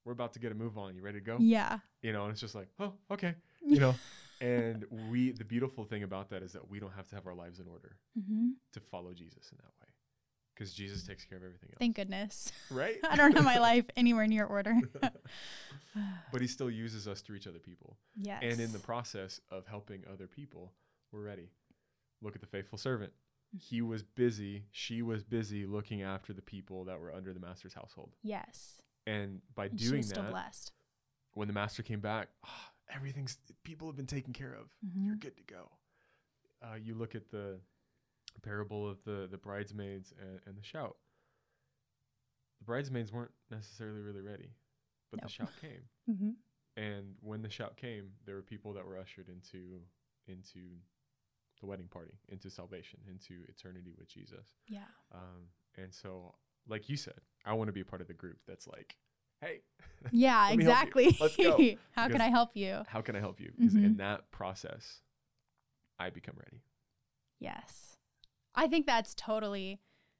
we're 0.04 0.12
about 0.12 0.32
to 0.34 0.38
get 0.38 0.52
a 0.52 0.54
move 0.54 0.76
on. 0.78 0.94
You 0.94 1.02
ready 1.02 1.18
to 1.18 1.24
go? 1.24 1.38
yeah 1.40 1.78
You 2.02 2.12
know, 2.12 2.24
and 2.24 2.32
it's 2.32 2.40
just 2.40 2.54
like, 2.54 2.68
oh, 2.78 2.92
okay. 3.10 3.34
You 3.68 3.80
know, 3.80 3.96
and 4.40 4.84
we, 4.90 5.32
the 5.32 5.44
beautiful 5.44 5.84
thing 5.84 6.02
about 6.04 6.30
that 6.30 6.42
is 6.42 6.52
that 6.52 6.68
we 6.70 6.78
don't 6.78 6.92
have 6.92 7.08
to 7.08 7.14
have 7.16 7.26
our 7.26 7.34
lives 7.34 7.58
in 7.58 7.66
order 7.66 7.96
hmm 8.28 8.50
to 8.72 8.80
follow 8.80 9.12
Jesus 9.14 9.50
in 9.52 9.58
that 9.58 9.72
way 9.80 9.85
because 10.56 10.72
Jesus 10.72 11.02
takes 11.06 11.24
care 11.24 11.36
of 11.38 11.44
everything 11.44 11.68
else. 11.68 11.76
Thank 11.78 11.96
goodness. 11.96 12.50
right? 12.70 12.96
I 13.10 13.14
don't 13.16 13.32
have 13.32 13.44
my 13.44 13.58
life 13.70 13.84
anywhere 13.96 14.26
near 14.26 14.46
order. 14.46 14.74
but 16.32 16.40
he 16.40 16.46
still 16.46 16.70
uses 16.70 17.06
us 17.06 17.22
to 17.22 17.32
reach 17.32 17.46
other 17.46 17.58
people. 17.58 17.96
yes. 18.16 18.40
And 18.42 18.60
in 18.60 18.72
the 18.72 18.78
process 18.78 19.40
of 19.50 19.66
helping 19.66 20.02
other 20.12 20.26
people, 20.26 20.72
we're 21.12 21.22
ready. 21.22 21.50
Look 22.22 22.34
at 22.34 22.40
the 22.40 22.46
faithful 22.46 22.78
servant. 22.78 23.12
He 23.58 23.80
was 23.80 24.02
busy, 24.02 24.64
she 24.72 25.02
was 25.02 25.22
busy 25.22 25.66
looking 25.66 26.02
after 26.02 26.32
the 26.32 26.42
people 26.42 26.84
that 26.86 27.00
were 27.00 27.12
under 27.14 27.32
the 27.32 27.40
master's 27.40 27.74
household. 27.74 28.10
yes. 28.22 28.80
And 29.08 29.40
by 29.54 29.66
And 29.66 29.78
doing 29.78 30.02
that, 30.08 30.30
blessed. 30.30 30.72
when 31.34 31.46
the 31.46 31.54
master 31.54 31.84
came 31.84 32.00
back, 32.00 32.26
"Ah, 32.44 32.72
everything's 32.92 33.38
people 33.62 33.86
have 33.86 33.94
been 33.96 34.04
taken 34.08 34.32
care 34.32 34.52
of. 34.52 34.66
Mhm. 34.84 35.06
You're 35.06 35.14
good 35.14 35.36
to 35.36 35.44
go. 35.44 35.70
Uh, 36.60 36.74
you 36.74 36.96
look 36.96 37.14
at 37.14 37.30
the 37.30 37.60
parable 38.40 38.88
of 38.88 39.02
the 39.04 39.28
the 39.30 39.38
bridesmaids 39.38 40.12
and, 40.20 40.40
and 40.46 40.56
the 40.56 40.62
shout. 40.62 40.96
The 42.60 42.64
bridesmaids 42.64 43.12
weren't 43.12 43.32
necessarily 43.50 44.00
really 44.00 44.20
ready, 44.22 44.50
but 45.10 45.20
Nope. 45.20 45.28
the 45.28 45.32
shout 45.32 45.52
came. 45.60 45.82
Mm-hmm. 46.10 46.30
And 46.76 47.14
when 47.20 47.42
the 47.42 47.48
shout 47.50 47.76
came, 47.76 48.10
there 48.26 48.34
were 48.36 48.42
people 48.42 48.74
that 48.74 48.86
were 48.86 48.96
ushered 48.98 49.28
into 49.28 49.80
into 50.28 50.60
the 51.60 51.66
wedding 51.66 51.88
party, 51.88 52.12
into 52.28 52.48
salvation, 52.50 53.00
into 53.08 53.42
eternity 53.48 53.94
with 53.98 54.08
Jesus. 54.08 54.46
Yeah. 54.68 54.80
Um, 55.12 55.48
and 55.78 55.92
so, 55.92 56.34
like 56.68 56.88
you 56.90 56.96
said, 56.96 57.14
I 57.46 57.54
want 57.54 57.68
to 57.68 57.72
be 57.72 57.80
a 57.80 57.84
part 57.84 58.02
of 58.02 58.08
the 58.08 58.14
group 58.14 58.36
that's 58.46 58.68
like, 58.68 58.94
hey, 59.40 59.62
Yeah, 60.12 60.50
exactly. 60.50 61.16
Let's 61.18 61.34
go. 61.36 61.58
How 61.92 62.08
can 62.08 62.20
I 62.20 62.28
help 62.28 62.50
you? 62.54 62.82
how 62.86 63.00
can 63.00 63.16
I 63.16 63.20
help 63.20 63.40
you? 63.40 63.50
Because 63.58 63.74
in 63.74 63.94
Mhm. 63.94 63.96
that 63.98 64.30
process, 64.30 65.00
I 65.98 66.10
become 66.10 66.36
ready. 66.38 66.60
Yes. 67.40 67.96
I 68.56 68.66
think 68.66 68.86
that's 68.86 69.14
totally 69.14 69.78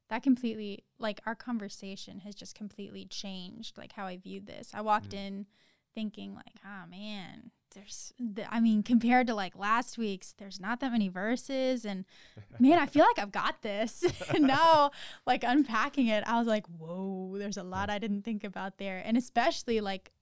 that 0.08 0.22
completely 0.22 0.84
like 0.98 1.20
our 1.26 1.34
conversation 1.34 2.20
has 2.20 2.34
just 2.34 2.54
completely 2.54 3.04
changed 3.06 3.76
like 3.76 3.92
how 3.92 4.06
I 4.06 4.16
viewed 4.18 4.46
this. 4.46 4.70
I 4.74 4.80
walked 4.82 5.10
Mhm. 5.10 5.14
in 5.18 5.46
thinking 5.94 6.34
like, 6.34 6.60
"Oh 6.64 6.86
man, 6.88 7.50
there's 7.74 8.12
the, 8.18 8.52
I 8.52 8.60
mean, 8.60 8.82
compared 8.82 9.26
to 9.28 9.34
like 9.34 9.56
last 9.56 9.98
week's, 9.98 10.32
there's 10.32 10.60
not 10.60 10.80
that 10.80 10.92
many 10.92 11.08
verses 11.08 11.84
and 11.84 12.04
man, 12.58 12.78
I 12.78 12.86
feel 12.86 13.04
like 13.04 13.18
I've 13.18 13.32
got 13.32 13.62
this." 13.62 14.04
and 14.34 14.46
now 14.46 14.90
like 15.26 15.42
unpacking 15.42 16.06
it, 16.06 16.22
I 16.26 16.38
was 16.38 16.46
like, 16.46 16.66
"Whoa, 16.66 17.36
there's 17.38 17.56
a 17.56 17.62
lot 17.64 17.90
I 17.90 17.98
didn't 17.98 18.22
think 18.22 18.44
about 18.44 18.78
there." 18.78 19.02
And 19.04 19.16
especially 19.16 19.80
like 19.80 20.12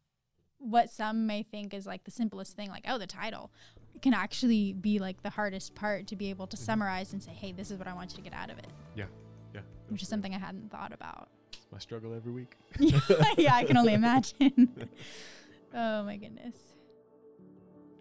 what 0.58 0.88
some 0.88 1.26
may 1.26 1.42
think 1.42 1.74
is 1.74 1.84
like 1.86 2.04
the 2.04 2.10
simplest 2.10 2.56
thing 2.56 2.70
like, 2.70 2.84
"Oh, 2.88 2.96
the 2.96 3.06
title." 3.06 3.52
Can 4.02 4.12
actually 4.14 4.72
be 4.72 4.98
like 4.98 5.22
the 5.22 5.30
hardest 5.30 5.74
part 5.74 6.06
to 6.08 6.16
be 6.16 6.30
able 6.30 6.46
to 6.48 6.56
Mhm. 6.56 6.60
summarize 6.60 7.12
and 7.12 7.22
say, 7.22 7.32
hey, 7.32 7.52
this 7.52 7.70
is 7.70 7.78
what 7.78 7.88
I 7.88 7.94
want 7.94 8.10
you 8.12 8.16
to 8.16 8.22
get 8.22 8.32
out 8.34 8.50
of 8.50 8.58
it, 8.58 8.66
Yeah, 8.94 9.06
Yeah. 9.54 9.60
which 9.88 10.02
is 10.02 10.08
something 10.08 10.34
I 10.34 10.38
hadn't 10.38 10.70
thought 10.70 10.92
about. 10.92 11.28
It's 11.52 11.66
my 11.72 11.78
struggle 11.78 12.12
every 12.14 12.32
week. 12.32 12.56
yeah, 13.38 13.54
I 13.54 13.64
can 13.64 13.76
only 13.76 13.94
imagine. 14.02 14.88
oh 15.74 16.02
my 16.04 16.16
goodness. 16.16 16.56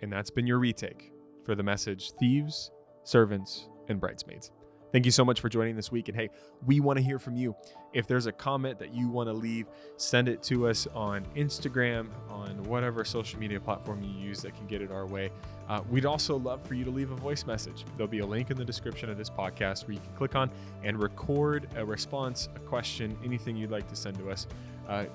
And 0.02 0.12
that's 0.12 0.30
been 0.32 0.46
your 0.48 0.60
retake 0.60 1.12
for 1.46 1.56
the 1.56 1.64
message 1.64 2.12
Thieves, 2.20 2.72
Servants, 3.04 3.70
and 3.88 4.00
Bridesmaids. 4.00 4.52
Thank 4.94 5.06
you 5.06 5.12
so 5.12 5.26
much 5.26 5.42
for 5.42 5.50
joining 5.50 5.76
this 5.76 5.92
week. 5.92 6.08
And 6.08 6.16
hey, 6.16 6.30
we 6.68 6.80
want 6.80 6.98
to 6.98 7.04
hear 7.04 7.18
from 7.18 7.36
you. 7.36 7.56
If 7.94 8.06
there's 8.06 8.28
a 8.28 8.32
comment 8.32 8.78
that 8.78 8.94
you 8.94 9.10
want 9.10 9.28
to 9.28 9.34
leave, 9.34 9.66
send 9.98 10.30
it 10.30 10.44
to 10.44 10.68
us 10.68 10.86
on 10.94 11.26
Instagram, 11.36 12.10
on 12.30 12.62
whatever 12.66 13.04
social 13.04 13.40
media 13.40 13.60
platform 13.60 14.04
you 14.04 14.12
use 14.12 14.44
that 14.44 14.56
can 14.56 14.68
get 14.68 14.84
it 14.84 14.92
our 14.92 15.08
way. 15.08 15.32
Uh, 15.68 15.82
we'd 15.90 16.06
also 16.06 16.38
love 16.38 16.64
for 16.64 16.76
you 16.76 16.84
to 16.84 16.92
leave 16.92 17.10
a 17.10 17.16
voice 17.16 17.44
message. 17.48 17.86
There'll 17.98 18.08
be 18.08 18.20
a 18.20 18.26
link 18.26 18.52
in 18.52 18.58
the 18.58 18.64
description 18.64 19.10
of 19.10 19.18
this 19.18 19.32
podcast 19.32 19.88
where 19.88 19.94
you 19.94 20.00
can 20.00 20.14
click 20.16 20.36
on 20.36 20.52
and 20.84 21.02
record 21.02 21.68
a 21.76 21.84
response, 21.84 22.50
a 22.56 22.60
question, 22.60 23.18
anything 23.26 23.58
you'd 23.58 23.72
like 23.72 23.88
to 23.90 23.96
send 23.96 24.20
to 24.20 24.30
us. 24.30 24.46
Uh, 24.88 25.06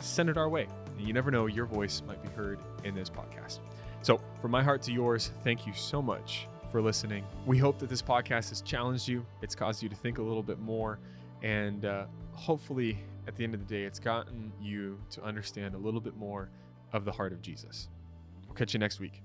send 0.00 0.28
it 0.28 0.36
our 0.36 0.48
way. 0.48 0.66
And 0.96 1.06
you 1.06 1.12
never 1.12 1.30
know, 1.30 1.46
your 1.46 1.66
voice 1.66 2.02
might 2.08 2.20
be 2.24 2.28
heard 2.30 2.58
in 2.82 2.92
this 2.92 3.08
podcast. 3.08 3.60
So, 4.02 4.20
from 4.42 4.50
my 4.50 4.64
heart 4.64 4.82
to 4.82 4.92
yours, 4.92 5.30
thank 5.44 5.64
you 5.64 5.74
so 5.74 6.02
much 6.02 6.48
for 6.70 6.82
listening. 6.82 7.24
We 7.46 7.58
hope 7.58 7.78
that 7.78 7.88
this 7.88 8.02
podcast 8.02 8.50
has 8.50 8.62
challenged 8.62 9.08
you, 9.08 9.24
it's 9.42 9.54
caused 9.54 9.82
you 9.82 9.88
to 9.88 9.96
think 9.96 10.18
a 10.18 10.22
little 10.22 10.42
bit 10.42 10.58
more, 10.58 10.98
and 11.42 11.84
uh, 11.84 12.06
hopefully, 12.32 12.98
at 13.26 13.36
the 13.36 13.44
end 13.44 13.54
of 13.54 13.60
the 13.60 13.66
day, 13.66 13.84
it's 13.84 13.98
gotten 13.98 14.52
you 14.60 14.98
to 15.10 15.22
understand 15.22 15.74
a 15.74 15.78
little 15.78 16.00
bit 16.00 16.16
more 16.16 16.50
of 16.92 17.04
the 17.04 17.12
heart 17.12 17.32
of 17.32 17.42
Jesus. 17.42 17.88
We'll 18.46 18.54
catch 18.54 18.72
you 18.72 18.80
next 18.80 19.00
week. 19.00 19.22